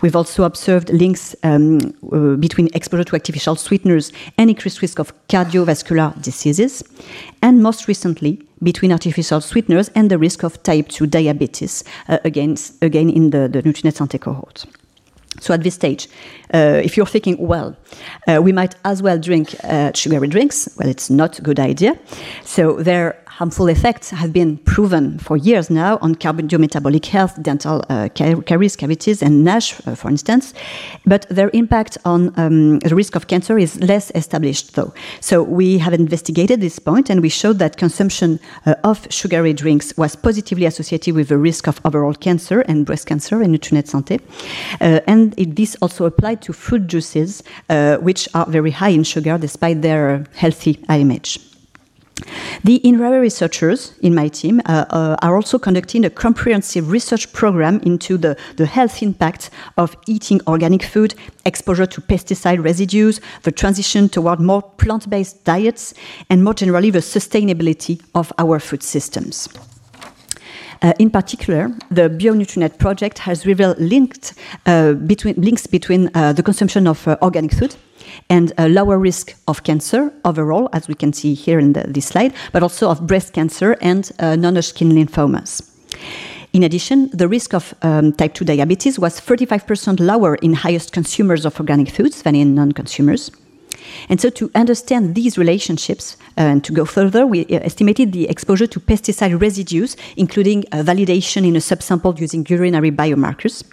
We've 0.00 0.16
also 0.16 0.44
observed 0.44 0.90
links 0.90 1.36
um, 1.42 1.78
uh, 2.12 2.36
between 2.36 2.68
exposure 2.74 3.04
to 3.04 3.12
artificial 3.14 3.56
sweeteners 3.56 4.12
and 4.38 4.50
increased 4.50 4.82
risk 4.82 4.98
of 4.98 5.12
cardiovascular 5.28 6.20
diseases. 6.22 6.82
And 7.42 7.62
most 7.62 7.88
recently, 7.88 8.42
between 8.62 8.92
artificial 8.92 9.40
sweeteners 9.40 9.88
and 9.94 10.10
the 10.10 10.18
risk 10.18 10.42
of 10.42 10.62
type 10.62 10.88
2 10.88 11.06
diabetes, 11.06 11.84
uh, 12.08 12.18
again, 12.24 12.56
again 12.82 13.10
in 13.10 13.30
the, 13.30 13.48
the 13.48 13.62
Nutrinet 13.62 13.96
Santé 13.96 14.20
cohort. 14.20 14.64
So 15.40 15.52
at 15.52 15.62
this 15.62 15.74
stage, 15.74 16.08
uh, 16.54 16.80
if 16.82 16.96
you're 16.96 17.06
thinking, 17.06 17.36
well, 17.38 17.76
uh, 18.26 18.40
we 18.42 18.52
might 18.52 18.74
as 18.84 19.02
well 19.02 19.18
drink 19.18 19.54
uh, 19.64 19.92
sugary 19.94 20.28
drinks, 20.28 20.68
well, 20.78 20.88
it's 20.88 21.10
not 21.10 21.38
a 21.38 21.42
good 21.42 21.60
idea. 21.60 21.98
So 22.44 22.82
their 22.82 23.22
harmful 23.26 23.68
effects 23.68 24.08
have 24.08 24.32
been 24.32 24.56
proven 24.58 25.18
for 25.18 25.36
years 25.36 25.68
now 25.68 25.98
on 26.00 26.14
cardiometabolic 26.14 27.04
health, 27.04 27.42
dental 27.42 27.84
uh, 27.90 28.08
caries, 28.14 28.76
cavities, 28.76 29.22
and 29.22 29.44
NASH, 29.44 29.74
uh, 29.86 29.94
for 29.94 30.08
instance. 30.08 30.54
But 31.04 31.26
their 31.28 31.50
impact 31.52 31.98
on 32.06 32.32
um, 32.38 32.78
the 32.78 32.94
risk 32.94 33.14
of 33.14 33.26
cancer 33.26 33.58
is 33.58 33.78
less 33.80 34.10
established, 34.14 34.74
though. 34.74 34.94
So 35.20 35.42
we 35.42 35.76
have 35.78 35.92
investigated 35.92 36.62
this 36.62 36.78
point, 36.78 37.10
and 37.10 37.20
we 37.20 37.28
showed 37.28 37.58
that 37.58 37.76
consumption 37.76 38.40
of 38.84 39.06
sugary 39.10 39.52
drinks 39.52 39.92
was 39.98 40.16
positively 40.16 40.64
associated 40.64 41.14
with 41.14 41.28
the 41.28 41.36
risk 41.36 41.68
of 41.68 41.78
overall 41.84 42.14
cancer 42.14 42.60
and 42.62 42.86
breast 42.86 43.06
cancer 43.06 43.42
in 43.42 43.52
Nutrinet 43.52 43.86
Santé. 43.86 44.20
Uh, 44.80 45.00
and 45.06 45.34
it, 45.36 45.56
this 45.56 45.76
also 45.82 46.06
applied 46.36 46.42
to 46.42 46.52
fruit 46.52 46.86
juices, 46.86 47.42
uh, 47.68 47.96
which 48.02 48.28
are 48.34 48.46
very 48.50 48.70
high 48.70 48.94
in 48.94 49.04
sugar 49.04 49.38
despite 49.38 49.82
their 49.82 50.24
healthy 50.34 50.78
image. 50.88 51.38
The 52.64 52.80
INRAE 52.82 53.20
researchers 53.20 53.92
in 54.00 54.14
my 54.14 54.28
team 54.28 54.60
uh, 54.64 54.86
uh, 54.90 55.16
are 55.22 55.36
also 55.36 55.58
conducting 55.58 56.04
a 56.04 56.10
comprehensive 56.10 56.90
research 56.90 57.30
program 57.32 57.80
into 57.84 58.16
the, 58.16 58.36
the 58.56 58.64
health 58.64 59.02
impact 59.02 59.50
of 59.76 59.94
eating 60.06 60.40
organic 60.46 60.82
food, 60.82 61.14
exposure 61.44 61.86
to 61.86 62.00
pesticide 62.00 62.64
residues, 62.64 63.20
the 63.42 63.52
transition 63.52 64.08
toward 64.08 64.40
more 64.40 64.62
plant 64.62 65.10
based 65.10 65.44
diets, 65.44 65.94
and 66.30 66.42
more 66.42 66.54
generally 66.54 66.90
the 66.90 67.02
sustainability 67.02 68.00
of 68.14 68.32
our 68.38 68.58
food 68.58 68.82
systems. 68.82 69.48
Uh, 70.82 70.92
in 70.98 71.10
particular, 71.10 71.70
the 71.90 72.08
BioNutrinet 72.08 72.78
project 72.78 73.18
has 73.18 73.46
revealed 73.46 73.78
linked, 73.78 74.34
uh, 74.66 74.92
between, 74.92 75.34
links 75.36 75.66
between 75.66 76.10
uh, 76.14 76.32
the 76.32 76.42
consumption 76.42 76.86
of 76.86 77.06
uh, 77.08 77.16
organic 77.22 77.52
food 77.52 77.76
and 78.28 78.52
a 78.58 78.68
lower 78.68 78.98
risk 78.98 79.34
of 79.48 79.62
cancer 79.62 80.12
overall, 80.24 80.68
as 80.72 80.88
we 80.88 80.94
can 80.94 81.12
see 81.12 81.34
here 81.34 81.58
in 81.58 81.72
the, 81.72 81.84
this 81.88 82.06
slide, 82.06 82.32
but 82.52 82.62
also 82.62 82.90
of 82.90 83.06
breast 83.06 83.32
cancer 83.32 83.76
and 83.80 84.12
uh, 84.18 84.36
non-Hodgkin 84.36 84.90
lymphomas. 84.90 85.62
In 86.52 86.62
addition, 86.62 87.10
the 87.12 87.28
risk 87.28 87.52
of 87.52 87.74
um, 87.82 88.12
type 88.12 88.34
2 88.34 88.44
diabetes 88.44 88.98
was 88.98 89.20
35% 89.20 90.00
lower 90.00 90.36
in 90.36 90.54
highest 90.54 90.92
consumers 90.92 91.44
of 91.44 91.58
organic 91.60 91.90
foods 91.90 92.22
than 92.22 92.34
in 92.34 92.54
non 92.54 92.72
consumers. 92.72 93.30
And 94.08 94.20
so, 94.20 94.30
to 94.30 94.50
understand 94.54 95.14
these 95.14 95.38
relationships 95.38 96.16
uh, 96.38 96.42
and 96.42 96.64
to 96.64 96.72
go 96.72 96.84
further, 96.84 97.26
we 97.26 97.46
uh, 97.46 97.60
estimated 97.60 98.12
the 98.12 98.28
exposure 98.28 98.66
to 98.66 98.80
pesticide 98.80 99.40
residues, 99.40 99.96
including 100.16 100.64
uh, 100.72 100.82
validation 100.82 101.46
in 101.46 101.56
a 101.56 101.60
subsample 101.60 102.18
using 102.20 102.46
urinary 102.48 102.90
biomarkers. 102.90 103.64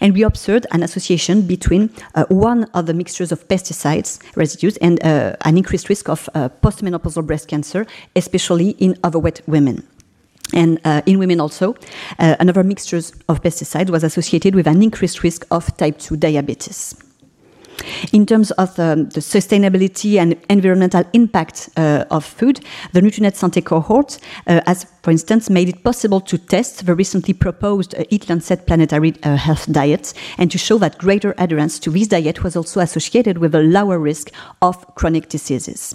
And 0.00 0.14
we 0.14 0.22
observed 0.22 0.66
an 0.72 0.82
association 0.82 1.42
between 1.42 1.90
uh, 2.14 2.24
one 2.28 2.64
of 2.74 2.86
the 2.86 2.94
mixtures 2.94 3.32
of 3.32 3.46
pesticides 3.48 4.20
residues 4.36 4.76
and 4.78 5.02
uh, 5.04 5.36
an 5.44 5.56
increased 5.56 5.88
risk 5.88 6.08
of 6.08 6.28
postmenopausal 6.62 7.26
breast 7.26 7.48
cancer, 7.48 7.86
especially 8.16 8.70
in 8.78 8.96
overweight 9.04 9.42
women. 9.46 9.86
And 10.54 10.80
uh, 10.84 11.02
in 11.06 11.18
women 11.18 11.40
also, 11.40 11.74
uh, 12.18 12.36
another 12.40 12.64
mixtures 12.64 13.12
of 13.28 13.42
pesticides 13.42 13.90
was 13.90 14.02
associated 14.02 14.54
with 14.54 14.66
an 14.66 14.82
increased 14.82 15.22
risk 15.22 15.46
of 15.50 15.76
type 15.76 15.98
2 15.98 16.16
diabetes. 16.16 16.94
In 18.12 18.26
terms 18.26 18.50
of 18.52 18.78
um, 18.78 19.08
the 19.10 19.20
sustainability 19.20 20.18
and 20.18 20.36
environmental 20.48 21.04
impact 21.12 21.68
uh, 21.76 22.04
of 22.10 22.24
food, 22.24 22.60
the 22.92 23.00
Nutrinet 23.00 23.34
Santé 23.34 23.64
cohort 23.64 24.18
uh, 24.46 24.60
has, 24.66 24.84
for 25.02 25.10
instance, 25.10 25.50
made 25.50 25.68
it 25.68 25.84
possible 25.84 26.20
to 26.20 26.38
test 26.38 26.86
the 26.86 26.94
recently 26.94 27.34
proposed 27.34 27.94
uh, 27.94 28.04
Eat 28.10 28.28
Lancet 28.28 28.66
planetary 28.66 29.14
uh, 29.22 29.36
health 29.36 29.70
diet 29.72 30.14
and 30.38 30.50
to 30.50 30.58
show 30.58 30.78
that 30.78 30.98
greater 30.98 31.34
adherence 31.38 31.78
to 31.80 31.90
this 31.90 32.08
diet 32.08 32.42
was 32.42 32.56
also 32.56 32.80
associated 32.80 33.38
with 33.38 33.54
a 33.54 33.62
lower 33.62 33.98
risk 33.98 34.30
of 34.62 34.94
chronic 34.94 35.28
diseases. 35.28 35.94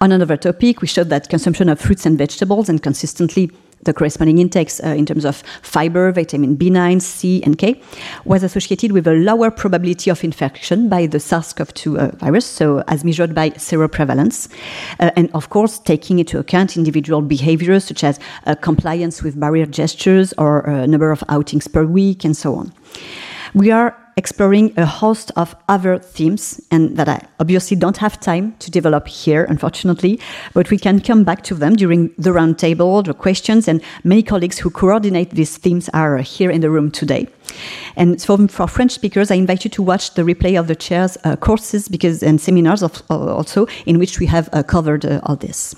On 0.00 0.12
another 0.12 0.36
topic, 0.36 0.80
we 0.80 0.86
showed 0.86 1.08
that 1.08 1.28
consumption 1.28 1.68
of 1.68 1.80
fruits 1.80 2.04
and 2.04 2.18
vegetables 2.18 2.68
and 2.68 2.82
consistently 2.82 3.50
the 3.84 3.92
corresponding 3.92 4.38
intakes 4.38 4.80
uh, 4.82 4.88
in 4.88 5.06
terms 5.06 5.24
of 5.24 5.42
fiber, 5.62 6.12
vitamin 6.12 6.56
B9, 6.56 7.00
C, 7.00 7.42
and 7.42 7.58
K, 7.58 7.80
was 8.24 8.42
associated 8.42 8.92
with 8.92 9.06
a 9.06 9.12
lower 9.12 9.50
probability 9.50 10.10
of 10.10 10.24
infection 10.24 10.88
by 10.88 11.06
the 11.06 11.20
SARS-CoV-2 11.20 11.98
uh, 11.98 12.16
virus, 12.16 12.46
so 12.46 12.82
as 12.88 13.04
measured 13.04 13.34
by 13.34 13.50
seroprevalence, 13.50 14.48
uh, 15.00 15.10
and 15.16 15.30
of 15.34 15.50
course 15.50 15.78
taking 15.78 16.18
into 16.18 16.38
account 16.38 16.76
individual 16.76 17.22
behaviors 17.22 17.84
such 17.84 18.04
as 18.04 18.18
uh, 18.46 18.54
compliance 18.54 19.22
with 19.22 19.38
barrier 19.38 19.66
gestures 19.66 20.32
or 20.38 20.68
uh, 20.68 20.86
number 20.86 21.10
of 21.10 21.22
outings 21.28 21.68
per 21.68 21.84
week 21.84 22.24
and 22.24 22.36
so 22.36 22.54
on. 22.54 22.72
We 23.54 23.70
are 23.70 23.96
exploring 24.16 24.72
a 24.76 24.86
host 24.86 25.32
of 25.36 25.56
other 25.68 25.98
themes 25.98 26.60
and 26.70 26.96
that 26.96 27.08
I 27.08 27.26
obviously 27.40 27.76
don't 27.76 27.96
have 27.96 28.20
time 28.20 28.54
to 28.60 28.70
develop 28.70 29.08
here, 29.08 29.44
unfortunately, 29.44 30.20
but 30.52 30.70
we 30.70 30.78
can 30.78 31.00
come 31.00 31.24
back 31.24 31.42
to 31.44 31.54
them 31.54 31.74
during 31.76 32.08
the 32.18 32.30
roundtable, 32.30 33.04
the 33.04 33.14
questions, 33.14 33.68
and 33.68 33.82
many 34.04 34.22
colleagues 34.22 34.58
who 34.58 34.70
coordinate 34.70 35.30
these 35.30 35.56
themes 35.56 35.88
are 35.90 36.18
here 36.18 36.50
in 36.50 36.60
the 36.60 36.70
room 36.70 36.90
today. 36.90 37.26
And 37.96 38.20
for, 38.22 38.48
for 38.48 38.68
French 38.68 38.92
speakers, 38.92 39.30
I 39.30 39.34
invite 39.34 39.64
you 39.64 39.70
to 39.70 39.82
watch 39.82 40.14
the 40.14 40.22
replay 40.22 40.58
of 40.58 40.68
the 40.68 40.76
chair's 40.76 41.16
uh, 41.24 41.36
courses 41.36 41.88
because 41.88 42.22
and 42.22 42.40
seminars 42.40 42.82
of, 42.82 43.02
uh, 43.10 43.34
also 43.34 43.66
in 43.86 43.98
which 43.98 44.18
we 44.20 44.26
have 44.26 44.48
uh, 44.52 44.62
covered 44.62 45.04
uh, 45.04 45.20
all 45.24 45.36
this. 45.36 45.74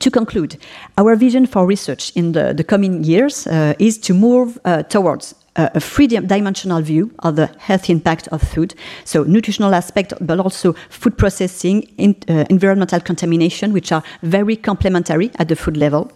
To 0.00 0.10
conclude, 0.10 0.58
our 0.98 1.16
vision 1.16 1.46
for 1.46 1.66
research 1.66 2.12
in 2.14 2.32
the, 2.32 2.52
the 2.52 2.64
coming 2.64 3.02
years 3.02 3.46
uh, 3.46 3.74
is 3.78 3.98
to 3.98 4.14
move 4.14 4.58
uh, 4.64 4.82
towards 4.82 5.34
a 5.56 5.80
three-dimensional 5.80 6.82
view 6.82 7.12
of 7.20 7.36
the 7.36 7.46
health 7.58 7.88
impact 7.88 8.28
of 8.28 8.42
food. 8.42 8.74
So 9.04 9.22
nutritional 9.24 9.74
aspect, 9.74 10.12
but 10.20 10.40
also 10.40 10.74
food 10.88 11.16
processing, 11.16 11.82
in, 11.96 12.16
uh, 12.28 12.44
environmental 12.50 13.00
contamination, 13.00 13.72
which 13.72 13.92
are 13.92 14.02
very 14.22 14.56
complementary 14.56 15.30
at 15.38 15.48
the 15.48 15.56
food 15.56 15.76
level. 15.76 16.10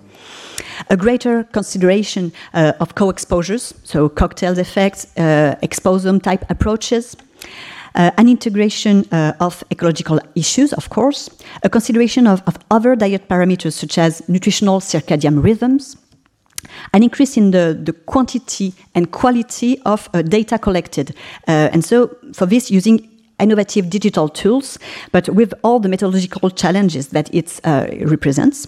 A 0.91 0.97
greater 0.97 1.45
consideration 1.45 2.33
uh, 2.55 2.73
of 2.81 2.95
co-exposures, 2.95 3.75
so 3.85 4.09
cocktail 4.09 4.59
effects, 4.59 5.07
uh, 5.17 5.57
exposome 5.63 6.23
type 6.23 6.45
approaches. 6.51 7.17
Uh, 7.95 8.11
an 8.17 8.29
integration 8.29 9.05
uh, 9.11 9.33
of 9.41 9.65
ecological 9.71 10.21
issues, 10.35 10.73
of 10.75 10.89
course, 10.89 11.31
a 11.63 11.69
consideration 11.69 12.27
of, 12.27 12.43
of 12.47 12.59
other 12.71 12.95
diet 12.95 13.29
parameters 13.29 13.73
such 13.73 13.99
as 13.99 14.23
nutritional 14.29 14.79
circadian 14.79 15.43
rhythms, 15.43 15.97
an 16.93 17.03
increase 17.03 17.37
in 17.37 17.51
the, 17.51 17.79
the 17.81 17.93
quantity 17.93 18.75
and 18.95 19.11
quality 19.11 19.81
of 19.85 20.09
uh, 20.15 20.23
data 20.23 20.59
collected. 20.59 21.15
Uh, 21.47 21.69
and 21.73 21.85
so, 21.85 22.17
for 22.33 22.47
this, 22.47 22.71
using 22.71 23.09
innovative 23.41 23.89
digital 23.89 24.29
tools, 24.29 24.79
but 25.13 25.29
with 25.29 25.55
all 25.63 25.79
the 25.79 25.89
methodological 25.89 26.51
challenges 26.51 27.09
that 27.09 27.33
it 27.35 27.61
uh, 27.65 27.87
represents. 28.03 28.67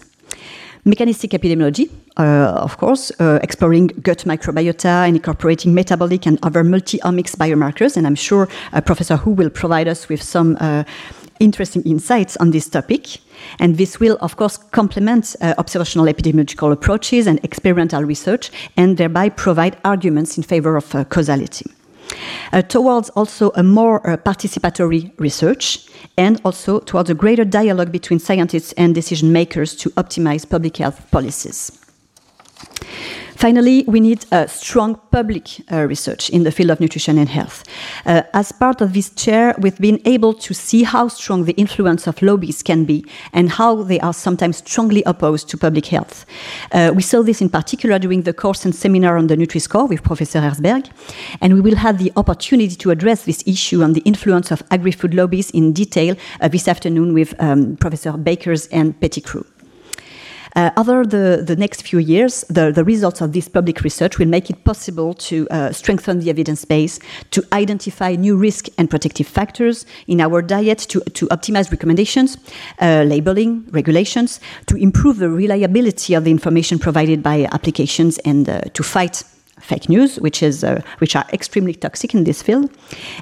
Mechanistic 0.84 1.32
epidemiology, 1.32 1.90
uh, 2.16 2.54
of 2.56 2.78
course, 2.78 3.12
uh, 3.20 3.38
exploring 3.42 3.88
gut 4.02 4.24
microbiota 4.24 5.06
and 5.06 5.16
incorporating 5.16 5.74
metabolic 5.74 6.26
and 6.26 6.38
other 6.42 6.64
multi-omics 6.64 7.36
biomarkers. 7.36 7.98
And 7.98 8.06
I'm 8.06 8.14
sure 8.14 8.48
uh, 8.72 8.80
Professor 8.80 9.16
Hu 9.16 9.32
will 9.32 9.50
provide 9.50 9.88
us 9.88 10.08
with 10.08 10.22
some 10.22 10.56
interesting 11.40 11.82
insights 11.82 12.36
on 12.36 12.52
this 12.52 12.68
topic. 12.68 13.18
And 13.58 13.76
this 13.76 13.98
will, 13.98 14.16
of 14.20 14.36
course, 14.36 14.56
complement 14.56 15.34
uh, 15.40 15.54
observational 15.58 16.06
epidemiological 16.06 16.72
approaches 16.72 17.26
and 17.26 17.42
experimental 17.42 18.04
research, 18.04 18.50
and 18.76 18.96
thereby 18.96 19.30
provide 19.30 19.78
arguments 19.84 20.36
in 20.36 20.44
favor 20.44 20.76
of 20.76 20.94
uh, 20.94 21.04
causality. 21.04 21.66
Uh, 22.52 22.62
towards 22.62 23.10
also 23.10 23.50
a 23.54 23.62
more 23.62 24.08
uh, 24.08 24.16
participatory 24.16 25.12
research 25.18 25.88
and 26.16 26.40
also 26.44 26.80
towards 26.80 27.08
a 27.08 27.14
greater 27.14 27.44
dialogue 27.44 27.92
between 27.92 28.18
scientists 28.18 28.72
and 28.72 28.94
decision 28.94 29.32
makers 29.32 29.76
to 29.76 29.90
optimize 29.90 30.48
public 30.48 30.76
health 30.76 31.08
policies. 31.10 31.70
Finally, 33.40 33.84
we 33.86 34.00
need 34.00 34.26
a 34.32 34.46
strong 34.46 35.00
public 35.10 35.62
uh, 35.72 35.86
research 35.86 36.28
in 36.28 36.42
the 36.42 36.52
field 36.52 36.68
of 36.68 36.78
nutrition 36.78 37.16
and 37.16 37.30
health. 37.30 37.64
Uh, 38.04 38.20
as 38.34 38.52
part 38.52 38.82
of 38.82 38.92
this 38.92 39.08
chair, 39.14 39.54
we've 39.58 39.78
been 39.78 39.98
able 40.04 40.34
to 40.34 40.52
see 40.52 40.82
how 40.82 41.08
strong 41.08 41.46
the 41.46 41.54
influence 41.54 42.06
of 42.06 42.20
lobbies 42.20 42.62
can 42.62 42.84
be 42.84 43.02
and 43.32 43.48
how 43.52 43.76
they 43.76 43.98
are 44.00 44.12
sometimes 44.12 44.58
strongly 44.58 45.02
opposed 45.06 45.48
to 45.48 45.56
public 45.56 45.86
health. 45.86 46.26
Uh, 46.70 46.92
we 46.94 47.00
saw 47.00 47.22
this 47.22 47.40
in 47.40 47.48
particular 47.48 47.98
during 47.98 48.24
the 48.24 48.34
course 48.34 48.66
and 48.66 48.74
seminar 48.74 49.16
on 49.16 49.28
the 49.28 49.36
Nutri-Score 49.36 49.86
with 49.86 50.02
Professor 50.02 50.42
Hercberg, 50.42 50.90
and 51.40 51.54
we 51.54 51.62
will 51.62 51.76
have 51.76 51.96
the 51.96 52.12
opportunity 52.16 52.76
to 52.76 52.90
address 52.90 53.24
this 53.24 53.42
issue 53.46 53.82
on 53.82 53.94
the 53.94 54.02
influence 54.02 54.50
of 54.50 54.62
agri-food 54.70 55.14
lobbies 55.14 55.50
in 55.52 55.72
detail 55.72 56.14
uh, 56.42 56.48
this 56.48 56.68
afternoon 56.68 57.14
with 57.14 57.34
um, 57.40 57.78
Professor 57.78 58.12
Bakers 58.18 58.66
and 58.66 59.00
Petticrew. 59.00 59.46
Uh, 60.56 60.70
over 60.76 61.04
the, 61.04 61.42
the 61.46 61.56
next 61.56 61.82
few 61.82 61.98
years, 61.98 62.44
the, 62.48 62.72
the 62.72 62.84
results 62.84 63.20
of 63.20 63.32
this 63.32 63.48
public 63.48 63.82
research 63.82 64.18
will 64.18 64.26
make 64.26 64.50
it 64.50 64.64
possible 64.64 65.14
to 65.14 65.48
uh, 65.50 65.72
strengthen 65.72 66.20
the 66.20 66.30
evidence 66.30 66.64
base, 66.64 66.98
to 67.30 67.42
identify 67.52 68.14
new 68.14 68.36
risk 68.36 68.66
and 68.78 68.90
protective 68.90 69.26
factors 69.26 69.86
in 70.06 70.20
our 70.20 70.42
diet, 70.42 70.78
to, 70.78 71.00
to 71.00 71.26
optimize 71.28 71.70
recommendations, 71.70 72.36
uh, 72.80 73.04
labeling, 73.06 73.64
regulations, 73.70 74.40
to 74.66 74.76
improve 74.76 75.18
the 75.18 75.28
reliability 75.28 76.14
of 76.14 76.24
the 76.24 76.30
information 76.30 76.78
provided 76.78 77.22
by 77.22 77.46
applications, 77.52 78.18
and 78.18 78.48
uh, 78.48 78.60
to 78.74 78.82
fight 78.82 79.22
fake 79.60 79.88
news, 79.88 80.18
which, 80.20 80.42
is, 80.42 80.64
uh, 80.64 80.82
which 80.98 81.16
are 81.16 81.24
extremely 81.32 81.74
toxic 81.74 82.14
in 82.14 82.24
this 82.24 82.42
field. 82.42 82.70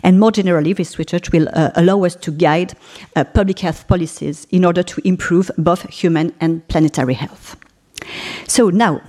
And 0.02 0.18
more 0.18 0.32
generally, 0.32 0.72
this 0.72 0.98
research 0.98 1.32
will 1.32 1.48
uh, 1.52 1.70
allow 1.74 2.04
us 2.04 2.16
to 2.16 2.30
guide 2.30 2.74
uh, 3.16 3.24
public 3.24 3.58
health 3.60 3.86
policies 3.88 4.46
in 4.50 4.64
order 4.64 4.82
to 4.82 5.00
improve 5.04 5.50
both 5.58 5.88
human 5.90 6.32
and 6.40 6.66
planetary 6.68 7.14
health. 7.14 7.56
So 8.46 8.70
now, 8.70 9.00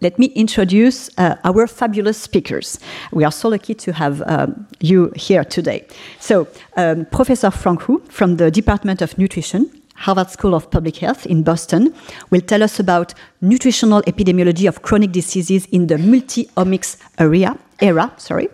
let 0.00 0.18
me 0.18 0.26
introduce 0.26 1.10
uh, 1.18 1.36
our 1.44 1.66
fabulous 1.66 2.16
speakers. 2.16 2.78
We 3.12 3.24
are 3.24 3.32
so 3.32 3.48
lucky 3.50 3.74
to 3.74 3.92
have 3.92 4.22
um, 4.26 4.66
you 4.80 5.12
here 5.14 5.44
today. 5.44 5.86
So, 6.18 6.48
um, 6.76 7.04
Professor 7.06 7.50
Frank 7.50 7.82
Hu 7.82 8.02
from 8.08 8.36
the 8.36 8.50
Department 8.50 9.02
of 9.02 9.18
Nutrition 9.18 9.70
Harvard 10.00 10.30
School 10.30 10.54
of 10.54 10.70
Public 10.70 10.96
Health 10.96 11.26
in 11.26 11.42
Boston, 11.42 11.94
will 12.30 12.40
tell 12.40 12.62
us 12.62 12.80
about 12.80 13.14
nutritional 13.40 14.02
epidemiology 14.02 14.66
of 14.68 14.82
chronic 14.82 15.12
diseases 15.12 15.66
in 15.66 15.86
the 15.86 15.98
multi-omics 15.98 16.96
area, 17.18 17.56
era. 17.80 18.12
Sorry. 18.16 18.48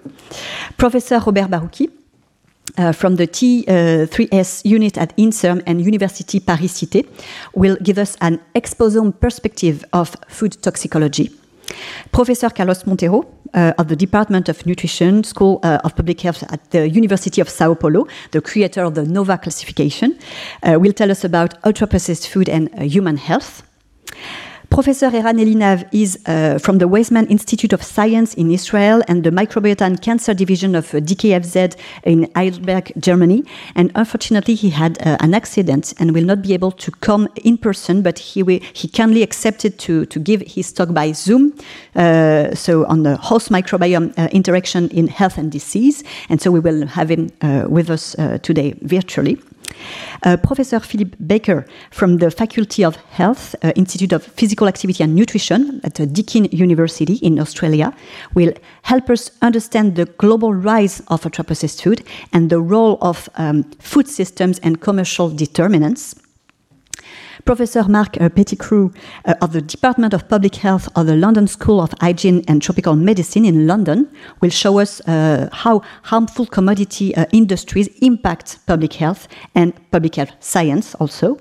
Professor 0.77 1.19
Robert 1.19 1.49
Barouki, 1.51 1.91
uh, 2.79 2.93
from 2.93 3.17
the 3.17 3.27
T3S 3.27 4.65
uh, 4.65 4.69
unit 4.69 4.99
at 4.99 5.17
INSERM 5.17 5.63
and 5.67 5.81
University 5.81 6.41
Paris-Cité 6.41 7.07
will 7.55 7.77
give 7.83 7.99
us 7.99 8.17
an 8.21 8.41
exposome 8.55 9.19
perspective 9.19 9.85
of 9.93 10.17
food 10.29 10.61
toxicology. 10.63 11.31
Professor 12.13 12.51
Carlos 12.51 12.85
Monteiro 12.87 13.25
uh, 13.55 13.73
of 13.79 13.89
the 13.89 13.97
Department 13.97 14.49
of 14.49 14.65
Nutrition, 14.67 15.25
School 15.25 15.61
uh, 15.63 15.79
of 15.85 15.95
Public 15.97 16.21
Health 16.21 16.43
at 16.53 16.71
the 16.71 16.89
University 16.89 17.41
of 17.41 17.49
Sao 17.49 17.75
Paulo, 17.75 18.07
the 18.31 18.41
creator 18.41 18.85
of 18.85 18.95
the 18.95 19.05
NOVA 19.05 19.39
classification, 19.39 20.19
uh, 20.63 20.79
will 20.79 20.93
tell 20.93 21.11
us 21.11 21.25
about 21.25 21.55
ultra 21.65 21.87
processed 21.87 22.29
food 22.29 22.49
and 22.49 22.69
uh, 22.75 22.83
human 22.83 23.17
health. 23.17 23.66
Professor 24.77 25.07
Eran 25.07 25.39
Elinav 25.39 25.89
is 25.91 26.19
uh, 26.27 26.59
from 26.59 26.77
the 26.77 26.85
Weizmann 26.85 27.31
Institute 27.31 27.73
of 27.73 27.83
Science 27.83 28.35
in 28.35 28.51
Israel 28.51 29.01
and 29.09 29.25
the 29.25 29.31
Microbiota 29.31 29.81
and 29.81 30.03
Cancer 30.03 30.35
Division 30.35 30.75
of 30.75 30.95
uh, 30.95 30.99
DKFZ 30.99 31.77
in 32.05 32.31
Heidelberg, 32.37 32.93
Germany. 32.99 33.43
And 33.75 33.91
unfortunately, 33.95 34.55
he 34.55 34.69
had 34.69 35.01
uh, 35.01 35.17
an 35.21 35.33
accident 35.33 35.95
and 35.99 36.13
will 36.13 36.27
not 36.27 36.43
be 36.43 36.53
able 36.53 36.73
to 36.73 36.91
come 36.91 37.27
in 37.43 37.57
person, 37.57 38.03
but 38.03 38.19
he, 38.19 38.43
will, 38.43 38.61
he 38.75 38.87
kindly 38.87 39.23
accepted 39.23 39.79
to, 39.79 40.05
to 40.05 40.19
give 40.19 40.43
his 40.43 40.71
talk 40.75 40.93
by 40.93 41.13
Zoom. 41.13 41.55
Uh, 41.95 42.55
so, 42.55 42.85
on 42.85 43.03
the 43.03 43.17
host 43.17 43.51
microbiome 43.51 44.13
uh, 44.19 44.29
interaction 44.31 44.91
in 44.91 45.09
health 45.09 45.39
and 45.39 45.51
disease. 45.51 46.05
And 46.29 46.43
so, 46.43 46.51
we 46.51 46.61
will 46.61 46.87
have 46.87 47.11
him 47.11 47.31
uh, 47.41 47.65
with 47.67 47.89
us 47.89 48.15
today 48.43 48.75
virtually. 48.83 49.39
Uh, 50.23 50.37
Professor 50.37 50.81
Philip 50.81 51.17
Baker 51.27 51.67
from 51.91 52.19
the 52.19 52.31
Faculty 52.31 52.85
of 52.85 52.97
Health, 53.11 53.55
uh, 53.63 53.73
Institute 53.77 54.13
of 54.13 54.23
Physical 54.23 54.67
Activity 54.67 55.05
and 55.05 55.15
Nutrition 55.15 55.81
at 55.85 55.95
Deakin 56.13 56.47
University 56.47 57.15
in 57.15 57.39
Australia, 57.39 57.93
will 58.35 58.53
help 58.83 59.11
us 59.11 59.31
understand 59.43 59.97
the 59.97 60.07
global 60.19 60.53
rise 60.53 61.01
of 61.09 61.25
ultra-processed 61.25 61.83
food 61.83 62.03
and 62.33 62.51
the 62.51 62.61
role 62.61 62.99
of 63.01 63.29
um, 63.37 63.65
food 63.79 64.09
systems 64.09 64.59
and 64.61 64.81
commercial 64.81 65.29
determinants. 65.29 66.15
Professor 67.45 67.85
Mark 67.89 68.13
Petticrew 68.35 68.93
uh, 69.25 69.35
of 69.41 69.53
the 69.53 69.61
Department 69.61 70.15
of 70.15 70.29
Public 70.29 70.57
Health 70.57 70.89
of 70.97 71.07
the 71.07 71.17
London 71.17 71.47
School 71.47 71.81
of 71.81 71.95
Hygiene 72.01 72.45
and 72.49 72.63
Tropical 72.63 72.97
Medicine 72.97 73.45
in 73.45 73.67
London 73.67 74.09
will 74.41 74.51
show 74.51 74.79
us 74.79 75.01
uh, 75.03 75.49
how 75.53 75.83
harmful 76.05 76.47
commodity 76.47 77.15
uh, 77.15 77.27
industries 77.33 77.89
impact 78.01 78.59
public 78.67 78.95
health 78.95 79.29
and 79.55 79.73
public 79.91 80.17
health 80.17 80.33
science 80.41 80.95
also. 80.97 81.39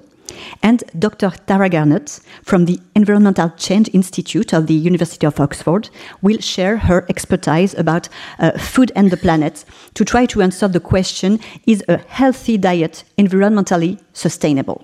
And 0.63 0.83
Dr. 0.97 1.31
Tara 1.45 1.69
Garnett 1.69 2.19
from 2.43 2.65
the 2.65 2.79
Environmental 2.95 3.51
Change 3.57 3.89
Institute 3.93 4.53
of 4.53 4.67
the 4.67 4.73
University 4.73 5.25
of 5.25 5.39
Oxford 5.39 5.89
will 6.21 6.39
share 6.39 6.77
her 6.77 7.05
expertise 7.09 7.73
about 7.75 8.09
uh, 8.39 8.51
food 8.57 8.91
and 8.95 9.11
the 9.11 9.17
planet 9.17 9.65
to 9.93 10.03
try 10.03 10.25
to 10.25 10.41
answer 10.41 10.67
the 10.67 10.79
question 10.79 11.39
is 11.67 11.83
a 11.87 11.97
healthy 12.07 12.57
diet 12.57 13.03
environmentally 13.17 13.99
sustainable? 14.13 14.83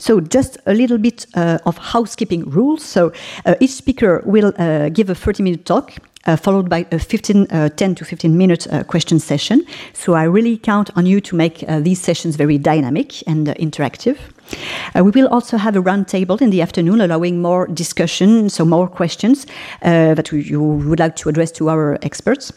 So, 0.00 0.18
just 0.18 0.56
a 0.64 0.72
little 0.72 0.96
bit 0.96 1.26
uh, 1.34 1.58
of 1.66 1.76
housekeeping 1.76 2.48
rules. 2.48 2.82
So, 2.82 3.12
uh, 3.44 3.54
each 3.60 3.72
speaker 3.72 4.22
will 4.24 4.54
uh, 4.58 4.88
give 4.88 5.10
a 5.10 5.14
30 5.14 5.42
minute 5.42 5.66
talk. 5.66 5.92
Uh, 6.26 6.36
followed 6.36 6.68
by 6.68 6.86
a 6.92 6.98
15, 6.98 7.46
uh, 7.50 7.70
10 7.70 7.94
to 7.94 8.04
15 8.04 8.36
minute 8.36 8.66
uh, 8.70 8.84
question 8.84 9.18
session. 9.18 9.64
So 9.94 10.12
I 10.12 10.24
really 10.24 10.58
count 10.58 10.90
on 10.94 11.06
you 11.06 11.18
to 11.22 11.34
make 11.34 11.64
these 11.66 11.98
sessions 11.98 12.36
very 12.36 12.58
dynamic 12.58 13.26
and 13.26 13.46
interactive. 13.46 14.18
we 14.94 15.10
will 15.12 15.28
also 15.28 15.56
have 15.56 15.76
a 15.76 15.82
roundtable 15.82 16.38
in 16.42 16.50
the 16.50 16.60
afternoon, 16.60 17.00
allowing 17.00 17.40
more 17.40 17.66
discussion, 17.68 18.50
so 18.50 18.66
more 18.66 18.86
questions 18.86 19.46
that 19.80 20.30
we, 20.30 20.42
you 20.42 20.60
would 20.60 21.00
like 21.00 21.16
to 21.16 21.30
address 21.30 21.50
to 21.52 21.70
our 21.70 21.98
experts. 22.02 22.52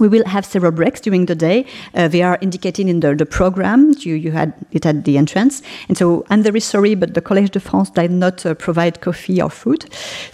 We 0.00 0.08
will 0.08 0.24
have 0.24 0.44
several 0.44 0.72
breaks 0.72 1.00
during 1.00 1.26
the 1.26 1.34
day. 1.34 1.66
Uh, 1.94 2.08
they 2.08 2.22
are 2.22 2.38
indicated 2.40 2.88
in 2.88 3.00
the, 3.00 3.14
the 3.14 3.26
program. 3.26 3.94
You, 3.98 4.14
you 4.14 4.32
had 4.32 4.54
it 4.72 4.86
at 4.86 5.04
the 5.04 5.18
entrance. 5.18 5.62
And 5.88 5.96
so 5.96 6.24
I'm 6.30 6.42
very 6.42 6.60
sorry, 6.60 6.94
but 6.94 7.14
the 7.14 7.20
Collège 7.20 7.50
de 7.50 7.60
France 7.60 7.90
did 7.90 8.10
not 8.10 8.44
uh, 8.46 8.54
provide 8.54 9.00
coffee 9.02 9.42
or 9.42 9.50
food, 9.50 9.84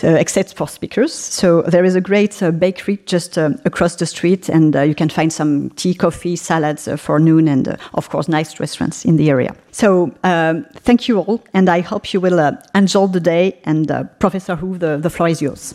uh, 0.05 0.09
except 0.09 0.55
for 0.55 0.69
speakers. 0.69 1.12
So 1.12 1.62
there 1.62 1.85
is 1.85 1.97
a 1.97 2.01
great 2.01 2.43
uh, 2.43 2.53
bakery 2.53 2.99
just 3.07 3.37
um, 3.37 3.59
across 3.64 3.97
the 3.97 4.07
street, 4.07 4.49
and 4.49 4.77
uh, 4.77 4.83
you 4.83 4.95
can 4.95 5.09
find 5.09 5.33
some 5.33 5.71
tea, 5.71 5.95
coffee, 5.95 6.37
salads 6.37 6.87
uh, 6.87 6.97
for 6.97 7.19
noon, 7.19 7.49
and 7.49 7.77
of 7.95 8.09
course, 8.09 8.29
nice 8.29 8.61
restaurants 8.61 9.05
in 9.05 9.17
the 9.17 9.31
area. 9.31 9.55
So 9.73 10.14
um, 10.23 10.64
thank 10.75 11.09
you 11.09 11.19
all, 11.19 11.43
and 11.53 11.69
I 11.69 11.81
hope 11.81 12.14
you 12.14 12.21
will 12.21 12.57
enjoy 12.75 13.09
the 13.09 13.21
day. 13.21 13.59
And 13.64 14.09
Professor 14.21 14.57
Hu, 14.57 14.79
the, 14.79 14.97
the 14.97 15.11
floor 15.11 15.29
is 15.29 15.43
yours. 15.43 15.75